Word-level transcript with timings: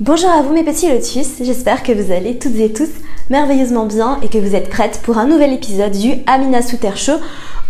Bonjour 0.00 0.30
à 0.30 0.40
vous 0.40 0.54
mes 0.54 0.64
petits 0.64 0.90
lotus, 0.90 1.28
j'espère 1.42 1.82
que 1.82 1.92
vous 1.92 2.10
allez 2.10 2.38
toutes 2.38 2.56
et 2.56 2.72
tous 2.72 2.88
merveilleusement 3.28 3.84
bien 3.84 4.18
et 4.22 4.28
que 4.28 4.38
vous 4.38 4.54
êtes 4.54 4.70
prêtes 4.70 5.02
pour 5.04 5.18
un 5.18 5.26
nouvel 5.26 5.52
épisode 5.52 5.92
du 5.92 6.14
Amina 6.26 6.62
Souter 6.62 6.96
Show. 6.96 7.18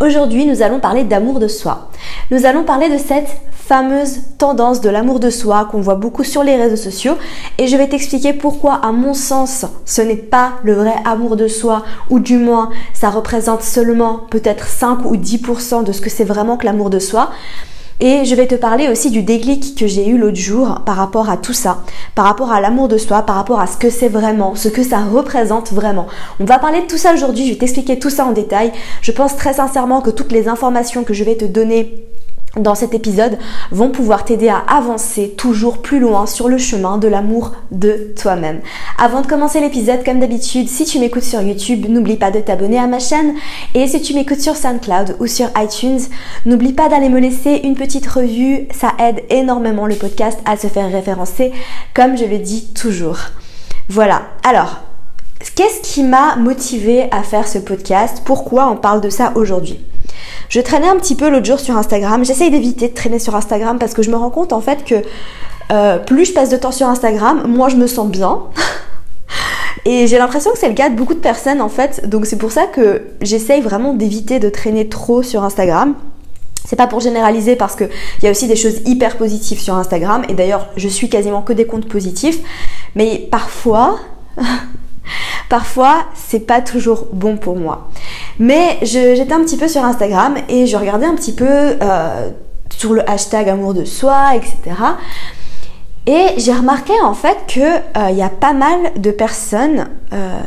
Aujourd'hui 0.01 0.47
nous 0.47 0.63
allons 0.63 0.79
parler 0.79 1.03
d'amour 1.03 1.41
de 1.41 1.49
soi. 1.49 1.91
Nous 2.31 2.47
allons 2.47 2.63
parler 2.63 2.89
de 2.89 2.99
cette 2.99 3.27
fameuse 3.51 4.21
tendance 4.39 4.81
de 4.81 4.89
l'amour 4.89 5.19
de 5.19 5.29
soi 5.29 5.65
qu'on 5.65 5.81
voit 5.81 5.97
beaucoup 5.97 6.23
sur 6.23 6.45
les 6.45 6.55
réseaux 6.55 6.77
sociaux 6.77 7.15
et 7.59 7.67
je 7.67 7.77
vais 7.77 7.89
t'expliquer 7.89 8.33
pourquoi 8.33 8.75
à 8.75 8.93
mon 8.93 9.13
sens 9.13 9.67
ce 9.85 10.01
n'est 10.01 10.15
pas 10.15 10.53
le 10.63 10.75
vrai 10.75 10.95
amour 11.05 11.35
de 11.35 11.49
soi 11.49 11.83
ou 12.11 12.21
du 12.21 12.39
moins 12.39 12.71
ça 12.95 13.11
représente 13.11 13.63
seulement 13.63 14.21
peut-être 14.31 14.69
5 14.69 15.05
ou 15.05 15.17
10% 15.17 15.83
de 15.83 15.91
ce 15.91 16.01
que 16.01 16.11
c'est 16.11 16.23
vraiment 16.23 16.57
que 16.57 16.67
l'amour 16.67 16.91
de 16.91 17.01
soi. 17.01 17.33
Et 18.03 18.25
je 18.25 18.35
vais 18.35 18.47
te 18.47 18.55
parler 18.55 18.89
aussi 18.89 19.11
du 19.11 19.23
déclic 19.23 19.75
que 19.79 19.87
j'ai 19.87 20.09
eu 20.09 20.17
l'autre 20.17 20.39
jour 20.39 20.81
par 20.87 20.97
rapport 20.97 21.29
à 21.29 21.37
tout 21.37 21.53
ça, 21.53 21.83
par 22.15 22.25
rapport 22.25 22.51
à 22.51 22.59
l'amour 22.59 22.89
de 22.89 22.97
soi, 22.97 23.21
par 23.23 23.37
rapport 23.37 23.61
à 23.61 23.67
ce 23.67 23.77
que 23.77 23.91
c'est 23.91 24.09
vraiment, 24.09 24.55
ce 24.55 24.69
que 24.69 24.83
ça 24.83 25.01
représente 25.01 25.71
vraiment. 25.73 26.07
On 26.41 26.47
va 26.47 26.59
parler 26.59 26.81
de 26.81 26.87
tout 26.87 26.97
ça 26.97 27.13
aujourd'hui, 27.13 27.47
je 27.47 27.53
vais 27.53 27.59
t'expliquer 27.59 27.99
tout 27.99 28.09
ça 28.09 28.25
en 28.25 28.33
détail. 28.33 28.73
Je 29.03 29.13
pense 29.13 29.37
très 29.37 29.53
sincèrement 29.53 30.01
que 30.01 30.09
toutes 30.09 30.33
les 30.33 30.49
informations 30.49 31.05
que 31.05 31.13
je 31.13 31.25
vais 31.25 31.37
te 31.37 31.45
donner 31.45 32.07
dans 32.57 32.75
cet 32.75 32.95
épisode 32.95 33.39
vont 33.71 33.91
pouvoir 33.91 34.25
t'aider 34.25 34.49
à 34.49 34.59
avancer 34.59 35.35
toujours 35.37 35.79
plus 35.79 36.01
loin 36.01 36.27
sur 36.27 36.49
le 36.49 36.59
chemin 36.59 36.99
de 36.99 37.07
l'amour 37.07 37.53
de 37.71 38.13
toi-même. 38.21 38.61
Avant 38.99 39.21
de 39.21 39.27
commencer 39.27 39.61
l'épisode, 39.61 40.05
comme 40.05 40.19
d'habitude, 40.19 40.69
si 40.69 40.85
tu 40.85 40.99
m'écoutes 40.99 41.23
sur 41.23 41.41
YouTube, 41.43 41.87
n'oublie 41.89 42.17
pas 42.17 42.31
de 42.31 42.41
t'abonner 42.41 42.79
à 42.79 42.89
ma 42.89 42.99
chaîne. 42.99 43.35
Et 43.75 43.87
si 43.87 44.03
tu 44.03 44.15
m'écoutes 44.15 44.41
sur 44.41 44.57
SoundCloud 44.57 45.17
ou 45.21 45.27
sur 45.27 45.49
iTunes, 45.57 46.01
n'oublie 46.45 46.73
pas 46.73 46.89
d'aller 46.89 47.09
me 47.09 47.21
laisser 47.21 47.61
une 47.63 47.77
petite 47.77 48.07
revue. 48.07 48.67
Ça 48.75 48.93
aide 48.99 49.23
énormément 49.31 49.87
le 49.87 49.95
podcast 49.95 50.41
à 50.45 50.57
se 50.57 50.67
faire 50.67 50.91
référencer, 50.91 51.53
comme 51.95 52.17
je 52.17 52.25
le 52.25 52.39
dis 52.39 52.73
toujours. 52.75 53.19
Voilà. 53.89 54.23
Alors, 54.45 54.81
qu'est-ce 55.55 55.81
qui 55.81 56.03
m'a 56.03 56.37
motivé 56.37 57.09
à 57.11 57.23
faire 57.23 57.49
ce 57.49 57.59
podcast? 57.59 58.23
Pourquoi 58.25 58.69
on 58.69 58.77
parle 58.77 59.01
de 59.01 59.11
ça 59.11 59.33
aujourd'hui? 59.35 59.81
Je 60.49 60.61
traînais 60.61 60.89
un 60.89 60.97
petit 60.97 61.15
peu 61.15 61.31
l'autre 61.31 61.47
jour 61.47 61.61
sur 61.61 61.77
Instagram. 61.77 62.25
J'essaye 62.25 62.51
d'éviter 62.51 62.89
de 62.89 62.95
traîner 62.95 63.19
sur 63.19 63.35
Instagram 63.35 63.79
parce 63.79 63.95
que 63.95 64.03
je 64.03 64.11
me 64.11 64.17
rends 64.17 64.31
compte 64.31 64.53
en 64.53 64.61
fait 64.61 64.85
que 64.85 64.97
euh, 65.73 65.99
plus 65.99 66.27
je 66.27 66.33
passe 66.33 66.51
de 66.51 66.57
temps 66.57 66.73
sur 66.73 66.89
Instagram, 66.89 67.47
moins 67.47 67.69
je 67.69 67.77
me 67.77 67.87
sens 67.87 68.09
bien. 68.09 68.41
Et 69.85 70.07
j'ai 70.07 70.19
l'impression 70.19 70.51
que 70.51 70.59
c'est 70.59 70.69
le 70.69 70.75
cas 70.75 70.91
de 70.91 70.97
beaucoup 70.97 71.15
de 71.15 71.21
personnes 71.21 71.61
en 71.61 71.69
fait. 71.69 72.09
Donc 72.09 72.27
c'est 72.27 72.37
pour 72.37 72.53
ça 72.53 72.67
que 72.67 73.03
j'essaye 73.23 73.61
vraiment 73.61 73.95
d'éviter 73.95 74.39
de 74.39 74.49
traîner 74.49 74.89
trop 74.89 75.23
sur 75.23 75.45
Instagram. 75.45 75.95
C'est 76.65 76.77
pas 76.77 76.87
pour 76.87 77.01
généraliser 77.01 77.57
parce 77.57 77.75
qu'il 77.77 77.89
y 78.23 78.27
a 78.27 78.31
aussi 78.31 78.47
des 78.47 78.57
choses 78.57 78.81
hyper 78.85 79.17
positives 79.17 79.61
sur 79.61 79.75
Instagram. 79.75 80.23
Et 80.29 80.35
d'ailleurs, 80.35 80.69
je 80.77 80.89
suis 80.89 81.09
quasiment 81.09 81.43
que 81.43 81.53
des 81.53 81.65
comptes 81.65 81.89
positifs. 81.89 82.39
Mais 82.95 83.29
parfois, 83.31 83.99
parfois, 85.49 86.07
c'est 86.15 86.47
pas 86.47 86.61
toujours 86.61 87.07
bon 87.13 87.37
pour 87.37 87.57
moi. 87.57 87.91
Mais 88.39 88.79
j'étais 88.83 89.33
un 89.33 89.41
petit 89.41 89.57
peu 89.57 89.69
sur 89.69 89.85
Instagram 89.85 90.37
et 90.49 90.67
je 90.67 90.77
regardais 90.77 91.07
un 91.07 91.15
petit 91.15 91.35
peu 91.35 91.47
euh, 91.47 92.31
sur 92.71 92.95
le 92.95 93.09
hashtag 93.09 93.49
amour 93.49 93.75
de 93.75 93.85
soi, 93.85 94.35
etc. 94.35 94.77
Et 96.07 96.29
j'ai 96.39 96.53
remarqué 96.53 96.95
en 97.05 97.15
fait 97.15 97.37
qu'il 97.47 97.63
euh, 97.63 98.11
y 98.11 98.23
a 98.23 98.31
pas 98.31 98.53
mal 98.53 98.79
de 98.97 99.11
personnes, 99.11 99.89
euh, 100.13 100.41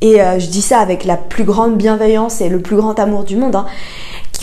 et 0.00 0.18
je 0.38 0.46
dis 0.46 0.60
ça 0.60 0.80
avec 0.80 1.04
la 1.04 1.16
plus 1.16 1.44
grande 1.44 1.76
bienveillance 1.76 2.40
et 2.40 2.48
le 2.48 2.60
plus 2.60 2.76
grand 2.76 2.98
amour 2.98 3.24
du 3.24 3.36
monde, 3.36 3.56
hein, 3.56 3.66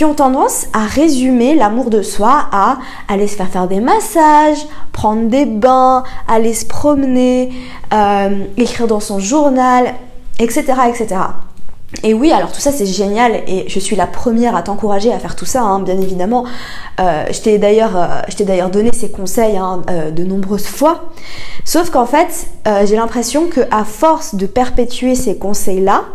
qui 0.01 0.06
ont 0.06 0.16
tendance 0.16 0.66
à 0.73 0.88
résumer 0.88 1.53
l'amour 1.53 1.91
de 1.91 2.01
soi 2.01 2.45
à 2.51 2.79
aller 3.07 3.28
se 3.28 3.35
faire 3.35 3.50
faire 3.50 3.67
des 3.67 3.79
massages, 3.79 4.66
prendre 4.91 5.29
des 5.29 5.45
bains, 5.45 6.01
aller 6.28 6.56
se 6.56 6.66
promener, 6.66 7.51
écrire 8.57 8.88
dans 8.88 9.00
son 9.00 9.19
journal, 9.19 9.94
etc. 10.40 10.73
etc. 10.90 11.17
Et 12.03 12.13
oui, 12.13 12.31
alors 12.31 12.52
tout 12.52 12.62
ça 12.62 12.72
c'est 12.72 12.85
génial 12.85 13.41
et 13.47 13.66
je 13.68 13.79
suis 13.79 13.96
la 13.96 14.07
première 14.07 14.56
à 14.56 14.62
t'encourager 14.63 15.12
à 15.12 15.19
faire 15.19 15.35
tout 15.35 15.46
ça, 15.46 15.62
hein, 15.62 15.81
bien 15.81 16.00
évidemment. 16.00 16.46
Euh, 17.00 17.25
je 17.31 17.41
t'ai 17.41 17.57
d'ailleurs, 17.57 17.97
euh, 17.97 18.46
d'ailleurs 18.46 18.69
donné 18.69 18.91
ces 18.94 19.09
conseils 19.12 19.57
hein, 19.57 19.81
euh, 19.90 20.09
de 20.09 20.24
nombreuses 20.24 20.68
fois. 20.68 21.12
Sauf 21.66 21.90
qu'en 21.90 22.06
fait, 22.06 22.47
j'ai 22.85 22.96
l'impression 22.96 23.47
que 23.47 23.62
à 23.72 23.84
force 23.84 24.35
de 24.35 24.46
perpétuer 24.46 25.16
ces 25.16 25.38
conseils-là, 25.38 26.06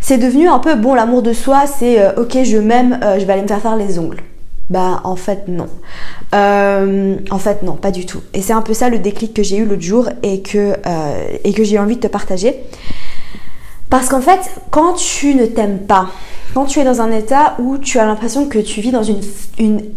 c'est 0.00 0.18
devenu 0.18 0.48
un 0.48 0.58
peu 0.58 0.74
bon 0.74 0.94
l'amour 0.94 1.22
de 1.22 1.32
soi. 1.32 1.64
C'est 1.66 2.16
ok, 2.16 2.38
je 2.42 2.58
m'aime, 2.58 2.98
je 3.18 3.24
vais 3.24 3.32
aller 3.32 3.42
me 3.42 3.48
faire 3.48 3.60
faire 3.60 3.76
les 3.76 3.98
ongles. 3.98 4.22
Bah 4.68 5.00
en 5.02 5.16
fait 5.16 5.48
non. 5.48 5.68
en 6.32 7.38
fait 7.38 7.62
non, 7.62 7.74
pas 7.74 7.90
du 7.90 8.04
tout. 8.04 8.20
Et 8.34 8.42
c'est 8.42 8.52
un 8.52 8.62
peu 8.62 8.74
ça 8.74 8.88
le 8.88 8.98
déclic 8.98 9.32
que 9.32 9.42
j'ai 9.42 9.56
eu 9.56 9.64
l'autre 9.64 9.82
jour 9.82 10.08
et 10.22 10.42
que, 10.42 10.74
et 11.44 11.52
que 11.52 11.64
j'ai 11.64 11.78
envie 11.78 11.96
de 11.96 12.00
te 12.00 12.08
partager. 12.08 12.56
Parce 13.90 14.08
qu'en 14.08 14.20
fait, 14.20 14.40
quand 14.70 14.94
tu 14.94 15.34
ne 15.34 15.46
t'aimes 15.46 15.80
pas, 15.80 16.06
quand 16.54 16.64
tu 16.64 16.78
es 16.78 16.84
dans 16.84 17.00
un 17.00 17.10
état 17.10 17.56
où 17.58 17.76
tu 17.76 17.98
as 17.98 18.06
l'impression 18.06 18.46
que 18.46 18.58
tu 18.58 18.80
vis 18.80 18.92
dans 18.92 19.02
une, 19.02 19.20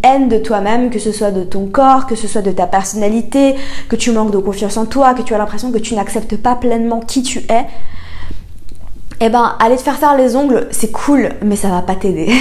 haine 0.03 0.29
de 0.29 0.37
toi-même, 0.37 0.89
que 0.89 0.99
ce 0.99 1.11
soit 1.11 1.31
de 1.31 1.43
ton 1.43 1.67
corps, 1.67 2.07
que 2.07 2.15
ce 2.15 2.27
soit 2.27 2.41
de 2.41 2.51
ta 2.51 2.67
personnalité, 2.67 3.55
que 3.89 3.95
tu 3.95 4.11
manques 4.11 4.31
de 4.31 4.39
confiance 4.39 4.77
en 4.77 4.85
toi, 4.85 5.13
que 5.13 5.21
tu 5.21 5.33
as 5.33 5.37
l'impression 5.37 5.71
que 5.71 5.77
tu 5.77 5.95
n'acceptes 5.95 6.37
pas 6.37 6.55
pleinement 6.55 6.99
qui 6.99 7.21
tu 7.21 7.39
es, 7.49 7.65
eh 9.21 9.29
ben, 9.29 9.55
aller 9.59 9.77
te 9.77 9.81
faire 9.81 9.97
faire 9.97 10.17
les 10.17 10.35
ongles, 10.35 10.67
c'est 10.71 10.91
cool, 10.91 11.29
mais 11.43 11.55
ça 11.55 11.69
va 11.69 11.81
pas 11.81 11.95
t'aider. 11.95 12.31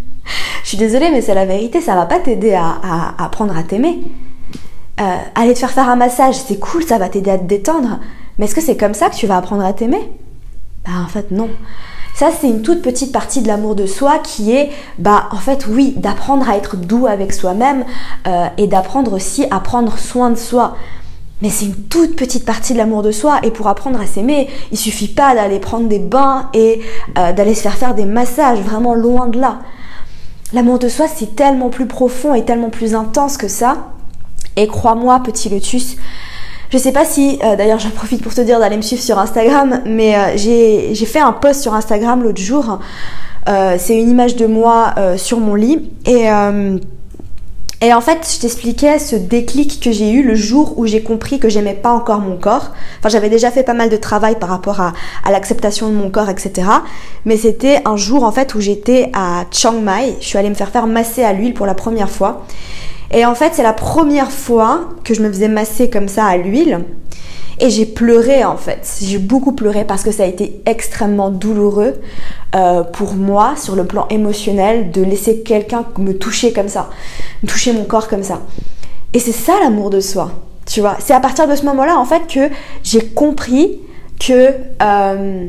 Je 0.62 0.68
suis 0.68 0.78
désolée, 0.78 1.10
mais 1.10 1.20
c'est 1.20 1.34
la 1.34 1.46
vérité, 1.46 1.80
ça 1.80 1.96
va 1.96 2.06
pas 2.06 2.20
t'aider 2.20 2.54
à, 2.54 3.14
apprendre 3.18 3.56
à 3.56 3.64
t'aimer. 3.64 4.00
Euh, 5.00 5.16
aller 5.34 5.54
te 5.54 5.58
faire 5.58 5.72
faire 5.72 5.88
un 5.88 5.96
massage, 5.96 6.36
c'est 6.36 6.58
cool, 6.58 6.84
ça 6.84 6.98
va 6.98 7.08
t'aider 7.08 7.30
à 7.32 7.38
te 7.38 7.44
détendre. 7.44 7.98
Mais 8.38 8.46
est-ce 8.46 8.54
que 8.54 8.60
c'est 8.60 8.76
comme 8.76 8.94
ça 8.94 9.10
que 9.10 9.16
tu 9.16 9.26
vas 9.26 9.36
apprendre 9.36 9.64
à 9.64 9.72
t'aimer? 9.72 10.10
Bah 10.84 10.92
en 11.04 11.08
fait 11.08 11.30
non. 11.30 11.50
Ça 12.14 12.28
c'est 12.38 12.48
une 12.48 12.62
toute 12.62 12.82
petite 12.82 13.12
partie 13.12 13.40
de 13.40 13.48
l'amour 13.48 13.74
de 13.74 13.86
soi 13.86 14.18
qui 14.18 14.52
est 14.52 14.70
bah 14.98 15.28
en 15.30 15.36
fait 15.36 15.66
oui 15.66 15.94
d'apprendre 15.96 16.48
à 16.48 16.56
être 16.56 16.76
doux 16.76 17.06
avec 17.06 17.32
soi-même 17.32 17.84
euh, 18.26 18.46
et 18.58 18.66
d'apprendre 18.66 19.14
aussi 19.14 19.46
à 19.50 19.60
prendre 19.60 19.98
soin 19.98 20.30
de 20.30 20.36
soi. 20.36 20.76
Mais 21.40 21.50
c'est 21.50 21.64
une 21.64 21.74
toute 21.74 22.14
petite 22.14 22.44
partie 22.44 22.72
de 22.72 22.78
l'amour 22.78 23.02
de 23.02 23.10
soi 23.10 23.40
et 23.42 23.50
pour 23.50 23.66
apprendre 23.66 24.00
à 24.00 24.06
s'aimer, 24.06 24.48
il 24.70 24.78
suffit 24.78 25.08
pas 25.08 25.34
d'aller 25.34 25.58
prendre 25.58 25.88
des 25.88 25.98
bains 25.98 26.48
et 26.54 26.80
euh, 27.18 27.32
d'aller 27.32 27.54
se 27.54 27.62
faire 27.62 27.74
faire 27.74 27.94
des 27.94 28.04
massages, 28.04 28.60
vraiment 28.60 28.94
loin 28.94 29.26
de 29.26 29.40
là. 29.40 29.58
L'amour 30.52 30.78
de 30.78 30.88
soi 30.88 31.06
c'est 31.08 31.34
tellement 31.34 31.70
plus 31.70 31.86
profond 31.86 32.34
et 32.34 32.44
tellement 32.44 32.70
plus 32.70 32.94
intense 32.94 33.36
que 33.36 33.48
ça. 33.48 33.88
Et 34.56 34.66
crois-moi 34.66 35.20
petit 35.20 35.48
lotus, 35.48 35.96
je 36.72 36.78
sais 36.78 36.92
pas 36.92 37.04
si, 37.04 37.38
euh, 37.44 37.54
d'ailleurs 37.54 37.78
j'en 37.78 37.90
profite 37.90 38.22
pour 38.22 38.32
te 38.32 38.40
dire 38.40 38.58
d'aller 38.58 38.78
me 38.78 38.82
suivre 38.82 39.02
sur 39.02 39.18
Instagram, 39.18 39.82
mais 39.84 40.16
euh, 40.16 40.36
j'ai 40.36 41.06
fait 41.06 41.20
un 41.20 41.32
post 41.32 41.60
sur 41.60 41.74
Instagram 41.74 42.22
l'autre 42.22 42.40
jour. 42.40 42.78
Euh, 43.46 43.76
c'est 43.78 44.00
une 44.00 44.08
image 44.08 44.36
de 44.36 44.46
moi 44.46 44.94
sur 45.18 45.38
mon 45.38 45.54
lit. 45.54 45.90
Et, 46.06 46.28
et 47.82 47.92
en 47.92 48.00
fait, 48.00 48.26
je 48.32 48.40
t'expliquais 48.40 48.98
ce 48.98 49.16
déclic 49.16 49.80
que 49.80 49.92
j'ai 49.92 50.12
eu 50.12 50.22
le 50.22 50.34
jour 50.34 50.78
où 50.78 50.86
j'ai 50.86 51.02
compris 51.02 51.38
que 51.38 51.50
j'aimais 51.50 51.74
pas 51.74 51.90
encore 51.90 52.20
mon 52.20 52.38
corps. 52.38 52.70
Enfin, 53.00 53.08
j'avais 53.10 53.28
déjà 53.28 53.50
fait 53.50 53.64
pas 53.64 53.74
mal 53.74 53.90
de 53.90 53.96
travail 53.96 54.38
par 54.38 54.48
rapport 54.48 54.80
à, 54.80 54.94
à 55.24 55.30
l'acceptation 55.30 55.90
de 55.90 55.94
mon 55.94 56.08
corps, 56.08 56.30
etc. 56.30 56.68
Mais 57.26 57.36
c'était 57.36 57.82
un 57.84 57.96
jour 57.96 58.24
en 58.24 58.32
fait 58.32 58.54
où 58.54 58.60
j'étais 58.60 59.10
à 59.12 59.44
Chiang 59.50 59.82
Mai. 59.82 60.16
Je 60.20 60.26
suis 60.26 60.38
allée 60.38 60.48
me 60.48 60.54
faire 60.54 60.70
faire 60.70 60.86
masser 60.86 61.22
à 61.22 61.34
l'huile 61.34 61.52
pour 61.52 61.66
la 61.66 61.74
première 61.74 62.08
fois. 62.08 62.46
Et 63.12 63.26
en 63.26 63.34
fait, 63.34 63.52
c'est 63.54 63.62
la 63.62 63.72
première 63.72 64.32
fois 64.32 64.88
que 65.04 65.14
je 65.14 65.22
me 65.22 65.28
faisais 65.28 65.48
masser 65.48 65.90
comme 65.90 66.08
ça 66.08 66.24
à 66.24 66.36
l'huile. 66.36 66.84
Et 67.60 67.70
j'ai 67.70 67.86
pleuré 67.86 68.44
en 68.44 68.56
fait. 68.56 68.98
J'ai 69.02 69.18
beaucoup 69.18 69.52
pleuré 69.52 69.84
parce 69.84 70.02
que 70.02 70.10
ça 70.10 70.24
a 70.24 70.26
été 70.26 70.62
extrêmement 70.66 71.30
douloureux 71.30 71.94
euh, 72.54 72.82
pour 72.82 73.14
moi 73.14 73.54
sur 73.56 73.76
le 73.76 73.84
plan 73.84 74.06
émotionnel 74.08 74.90
de 74.90 75.02
laisser 75.02 75.42
quelqu'un 75.42 75.84
me 75.98 76.12
toucher 76.12 76.52
comme 76.52 76.68
ça, 76.68 76.90
me 77.42 77.48
toucher 77.48 77.72
mon 77.72 77.84
corps 77.84 78.08
comme 78.08 78.22
ça. 78.22 78.40
Et 79.12 79.18
c'est 79.18 79.32
ça 79.32 79.52
l'amour 79.62 79.90
de 79.90 80.00
soi, 80.00 80.32
tu 80.66 80.80
vois. 80.80 80.96
C'est 80.98 81.12
à 81.12 81.20
partir 81.20 81.46
de 81.46 81.54
ce 81.54 81.64
moment-là 81.66 81.98
en 81.98 82.06
fait 82.06 82.26
que 82.26 82.48
j'ai 82.82 83.04
compris 83.04 83.78
que 84.18 84.54
euh, 84.82 85.46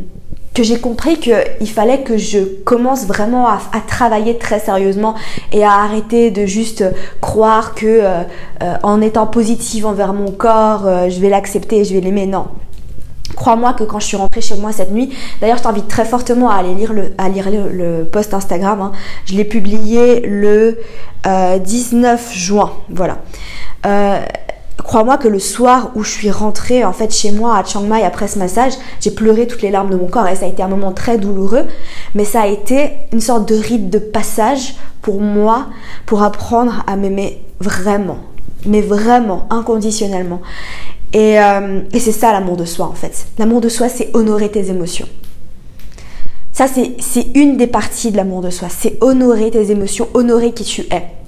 que 0.53 0.61
j'ai 0.61 0.79
compris 0.79 1.17
qu'il 1.17 1.69
fallait 1.69 2.03
que 2.03 2.17
je 2.17 2.39
commence 2.63 3.05
vraiment 3.05 3.47
à, 3.47 3.59
travailler 3.88 4.38
très 4.38 4.59
sérieusement 4.59 5.15
et 5.51 5.63
à 5.63 5.71
arrêter 5.71 6.31
de 6.31 6.45
juste 6.45 6.83
croire 7.21 7.73
que 7.73 7.85
euh, 7.85 8.21
euh, 8.61 8.75
en 8.83 9.01
étant 9.01 9.27
positive 9.27 9.85
envers 9.85 10.13
mon 10.13 10.31
corps, 10.31 10.85
euh, 10.85 11.09
je 11.09 11.19
vais 11.19 11.29
l'accepter 11.29 11.79
et 11.79 11.85
je 11.85 11.94
vais 11.94 12.01
l'aimer. 12.01 12.27
Non. 12.27 12.47
Crois-moi 13.35 13.73
que 13.73 13.83
quand 13.83 14.00
je 14.00 14.05
suis 14.05 14.17
rentrée 14.17 14.41
chez 14.41 14.55
moi 14.55 14.71
cette 14.71 14.91
nuit, 14.91 15.11
d'ailleurs 15.41 15.57
je 15.57 15.63
t'invite 15.63 15.88
très 15.88 16.05
fortement 16.05 16.51
à 16.51 16.55
aller 16.55 16.75
lire 16.75 16.94
le, 16.94 17.13
à 17.17 17.29
lire 17.29 17.50
le, 17.50 18.03
post 18.03 18.33
Instagram, 18.35 18.79
hein. 18.79 18.91
je 19.25 19.33
l'ai 19.33 19.44
publié 19.44 20.21
le 20.21 20.77
19 21.25 22.31
juin, 22.31 22.73
voilà. 22.89 23.17
Crois-moi 24.94 25.18
que 25.18 25.28
le 25.28 25.40
soir 25.40 25.90
où 25.95 26.04
je 26.04 26.12
suis 26.12 26.30
rentrée 26.30 26.86
en 26.86 26.94
fait 26.94 27.12
chez 27.12 27.31
moi 27.31 27.57
à 27.57 27.63
Chiang 27.63 27.81
Mai 27.81 28.04
après 28.04 28.28
ce 28.28 28.38
massage, 28.38 28.74
j'ai 29.00 29.10
pleuré 29.10 29.48
toutes 29.48 29.63
les 29.63 29.72
larmes 29.72 29.90
de 29.90 29.95
mon 29.95 30.06
corps 30.06 30.28
et 30.28 30.36
ça 30.36 30.45
a 30.45 30.48
été 30.48 30.62
un 30.62 30.68
moment 30.68 30.92
très 30.92 31.18
douloureux, 31.18 31.66
mais 32.13 32.25
ça 32.25 32.42
a 32.42 32.45
été 32.45 32.92
une 33.12 33.19
sorte 33.19 33.50
de 33.50 33.56
rite 33.56 33.90
de 33.90 33.98
passage 33.98 34.75
pour 35.01 35.19
moi 35.19 35.66
pour 36.06 36.22
apprendre 36.22 36.84
à 36.86 36.95
m'aimer 36.95 37.42
vraiment, 37.60 38.19
mais 38.68 38.81
vraiment, 38.81 39.48
inconditionnellement. 39.50 40.42
Et, 41.12 41.39
euh, 41.39 41.80
et 41.92 42.00
c'est 42.00 42.12
ça 42.12 42.31
l'amour 42.31 42.56
de 42.56 42.66
soi 42.66 42.86
en 42.86 42.94
fait. 42.94 43.25
L'amour 43.39 43.62
de 43.62 43.69
soi, 43.69 43.89
c'est 43.89 44.16
honorer 44.16 44.51
tes 44.51 44.69
émotions. 44.69 45.07
Ça, 46.51 46.68
c'est 46.68 47.28
une 47.34 47.57
des 47.57 47.66
parties 47.66 48.12
de 48.12 48.18
l'amour 48.18 48.42
de 48.42 48.51
soi. 48.51 48.68
C'est 48.69 49.00
honorer 49.01 49.50
tes 49.50 49.72
émotions, 49.72 50.07
honorer 50.13 50.51
qui 50.51 50.63
tu 50.63 50.81
es. 50.81 51.23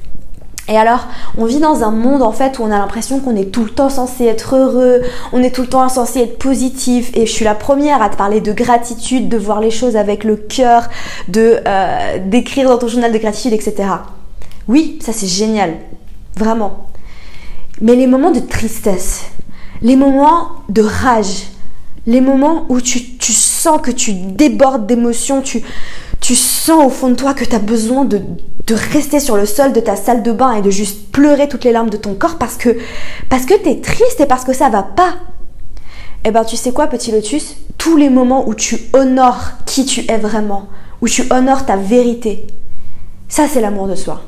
Et 0.67 0.77
alors, 0.77 1.07
on 1.37 1.45
vit 1.45 1.59
dans 1.59 1.83
un 1.83 1.91
monde 1.91 2.23
en 2.23 2.31
fait 2.31 2.57
où 2.57 2.63
on 2.63 2.71
a 2.71 2.79
l'impression 2.79 3.19
qu'on 3.19 3.35
est 3.35 3.51
tout 3.51 3.63
le 3.63 3.69
temps 3.69 3.89
censé 3.89 4.25
être 4.25 4.55
heureux, 4.55 5.01
on 5.31 5.43
est 5.43 5.53
tout 5.53 5.61
le 5.61 5.67
temps 5.67 5.87
censé 5.89 6.21
être 6.21 6.39
positif. 6.39 7.11
Et 7.13 7.27
je 7.27 7.31
suis 7.31 7.45
la 7.45 7.53
première 7.53 8.01
à 8.01 8.09
te 8.09 8.17
parler 8.17 8.41
de 8.41 8.51
gratitude, 8.51 9.29
de 9.29 9.37
voir 9.37 9.59
les 9.59 9.69
choses 9.69 9.95
avec 9.95 10.23
le 10.23 10.35
cœur, 10.35 10.89
de 11.27 11.59
euh, 11.67 12.17
d'écrire 12.25 12.69
dans 12.69 12.79
ton 12.79 12.87
journal 12.87 13.11
de 13.11 13.17
gratitude, 13.19 13.53
etc. 13.53 13.89
Oui, 14.67 14.97
ça 15.01 15.13
c'est 15.13 15.27
génial, 15.27 15.75
vraiment. 16.35 16.87
Mais 17.81 17.95
les 17.95 18.07
moments 18.07 18.31
de 18.31 18.39
tristesse, 18.39 19.25
les 19.81 19.95
moments 19.95 20.47
de 20.69 20.81
rage, 20.81 21.47
les 22.07 22.21
moments 22.21 22.65
où 22.69 22.81
tu, 22.81 23.17
tu 23.17 23.31
que 23.81 23.91
tu 23.91 24.13
débordes 24.13 24.85
d'émotions, 24.85 25.41
tu, 25.41 25.61
tu 26.21 26.35
sens 26.35 26.85
au 26.85 26.89
fond 26.89 27.09
de 27.09 27.15
toi 27.15 27.33
que 27.33 27.43
tu 27.43 27.55
as 27.55 27.59
besoin 27.59 28.05
de, 28.05 28.21
rester 28.69 29.19
sur 29.19 29.37
le 29.37 29.45
sol 29.45 29.73
de 29.73 29.79
ta 29.79 29.95
salle 29.95 30.23
de 30.23 30.31
bain 30.31 30.53
et 30.53 30.61
de 30.61 30.69
juste 30.71 31.11
pleurer 31.11 31.47
toutes 31.47 31.63
les 31.63 31.71
larmes 31.71 31.89
de 31.89 31.97
ton 31.97 32.15
corps 32.15 32.37
parce 32.37 32.55
que, 32.55 32.77
parce 33.29 33.45
que 33.45 33.53
tu 33.61 33.69
es 33.69 33.81
triste 33.81 34.19
et 34.19 34.25
parce 34.25 34.43
que 34.43 34.53
ça 34.53 34.69
va 34.69 34.83
pas. 34.83 35.15
Eh 36.23 36.31
ben 36.31 36.43
tu 36.43 36.55
sais 36.55 36.71
quoi 36.71 36.87
petit 36.87 37.11
lotus? 37.11 37.55
Tous 37.77 37.97
les 37.97 38.09
moments 38.09 38.47
où 38.47 38.55
tu 38.55 38.79
honores 38.93 39.51
qui 39.65 39.85
tu 39.85 40.09
es 40.09 40.17
vraiment, 40.17 40.67
où 41.01 41.07
tu 41.07 41.23
honores 41.31 41.65
ta 41.65 41.75
vérité, 41.75 42.47
ça 43.27 43.47
c'est 43.47 43.61
l'amour 43.61 43.87
de 43.87 43.95
soi. 43.95 44.23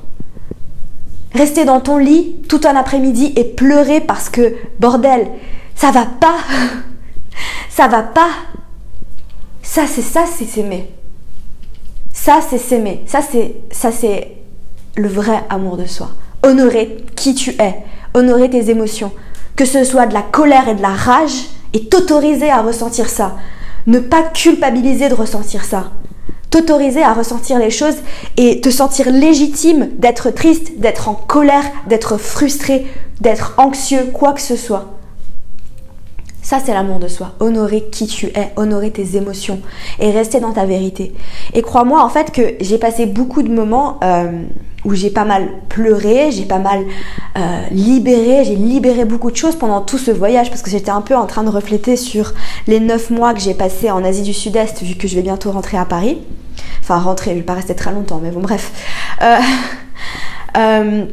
Rester 1.33 1.65
dans 1.65 1.79
ton 1.79 1.97
lit 1.97 2.35
tout 2.47 2.61
un 2.65 2.75
après-midi 2.75 3.33
et 3.35 3.43
pleurer 3.43 4.01
parce 4.01 4.29
que, 4.29 4.55
bordel, 4.79 5.27
ça 5.75 5.91
va 5.91 6.05
pas. 6.05 6.37
ça 7.69 7.87
va 7.87 8.03
pas. 8.03 8.29
Ça 9.69 9.85
c'est 9.85 10.01
ça, 10.01 10.23
c'est 10.25 10.45
s'aimer. 10.45 10.89
Ça, 12.13 12.39
c'est 12.49 12.57
s'aimer. 12.57 13.03
Ça, 13.05 13.19
c'est, 13.21 13.53
ça, 13.69 13.91
c'est 13.91 14.31
le 14.95 15.07
vrai 15.07 15.43
amour 15.49 15.77
de 15.77 15.85
soi. 15.85 16.09
Honorer 16.41 16.97
qui 17.15 17.35
tu 17.35 17.51
es. 17.51 17.75
Honorer 18.15 18.49
tes 18.49 18.71
émotions. 18.71 19.11
Que 19.55 19.65
ce 19.65 19.83
soit 19.83 20.07
de 20.07 20.13
la 20.13 20.23
colère 20.23 20.67
et 20.67 20.73
de 20.73 20.81
la 20.81 20.93
rage 20.93 21.49
et 21.73 21.85
t'autoriser 21.85 22.49
à 22.49 22.61
ressentir 22.61 23.09
ça. 23.09 23.35
Ne 23.85 23.99
pas 23.99 24.23
culpabiliser 24.23 25.09
de 25.09 25.13
ressentir 25.13 25.63
ça. 25.63 25.91
T'autoriser 26.49 27.03
à 27.03 27.13
ressentir 27.13 27.59
les 27.59 27.69
choses 27.69 27.97
et 28.37 28.61
te 28.61 28.69
sentir 28.69 29.11
légitime 29.11 29.89
d'être 29.97 30.31
triste, 30.31 30.79
d'être 30.79 31.09
en 31.09 31.13
colère, 31.13 31.65
d'être 31.87 32.17
frustré, 32.17 32.87
d'être 33.21 33.53
anxieux, 33.57 34.09
quoi 34.13 34.33
que 34.33 34.41
ce 34.41 34.55
soit. 34.55 34.96
Ça, 36.47 36.61
c'est 36.65 36.73
l'amour 36.73 36.99
de 36.99 37.09
soi. 37.09 37.33
Honorer 37.41 37.89
qui 37.91 38.07
tu 38.07 38.27
es, 38.27 38.53
honorer 38.55 38.89
tes 38.89 39.17
émotions 39.17 39.59
et 39.99 40.11
rester 40.11 40.39
dans 40.39 40.53
ta 40.53 40.65
vérité. 40.65 41.13
Et 41.53 41.61
crois-moi, 41.61 42.01
en 42.01 42.07
fait, 42.07 42.31
que 42.31 42.53
j'ai 42.61 42.77
passé 42.77 43.05
beaucoup 43.05 43.43
de 43.43 43.51
moments 43.51 43.99
euh, 44.01 44.43
où 44.85 44.93
j'ai 44.93 45.09
pas 45.09 45.25
mal 45.25 45.49
pleuré, 45.67 46.31
j'ai 46.31 46.45
pas 46.45 46.59
mal 46.59 46.85
euh, 47.37 47.61
libéré, 47.71 48.45
j'ai 48.45 48.55
libéré 48.55 49.03
beaucoup 49.03 49.29
de 49.29 49.35
choses 49.35 49.57
pendant 49.57 49.81
tout 49.81 49.97
ce 49.97 50.09
voyage 50.09 50.49
parce 50.49 50.61
que 50.61 50.69
j'étais 50.69 50.89
un 50.89 51.01
peu 51.01 51.17
en 51.17 51.25
train 51.25 51.43
de 51.43 51.49
refléter 51.49 51.97
sur 51.97 52.33
les 52.65 52.79
neuf 52.79 53.09
mois 53.09 53.33
que 53.33 53.41
j'ai 53.41 53.53
passé 53.53 53.91
en 53.91 54.01
Asie 54.05 54.23
du 54.23 54.33
Sud-Est 54.33 54.81
vu 54.83 54.95
que 54.95 55.09
je 55.09 55.17
vais 55.17 55.23
bientôt 55.23 55.51
rentrer 55.51 55.77
à 55.77 55.83
Paris. 55.83 56.17
Enfin, 56.79 56.97
rentrer, 56.97 57.31
je 57.31 57.39
vais 57.39 57.41
pas 57.41 57.55
rester 57.55 57.75
très 57.75 57.91
longtemps, 57.91 58.21
mais 58.23 58.31
bon, 58.31 58.39
bref. 58.39 58.71
Euh, 59.21 59.35
euh 60.57 61.05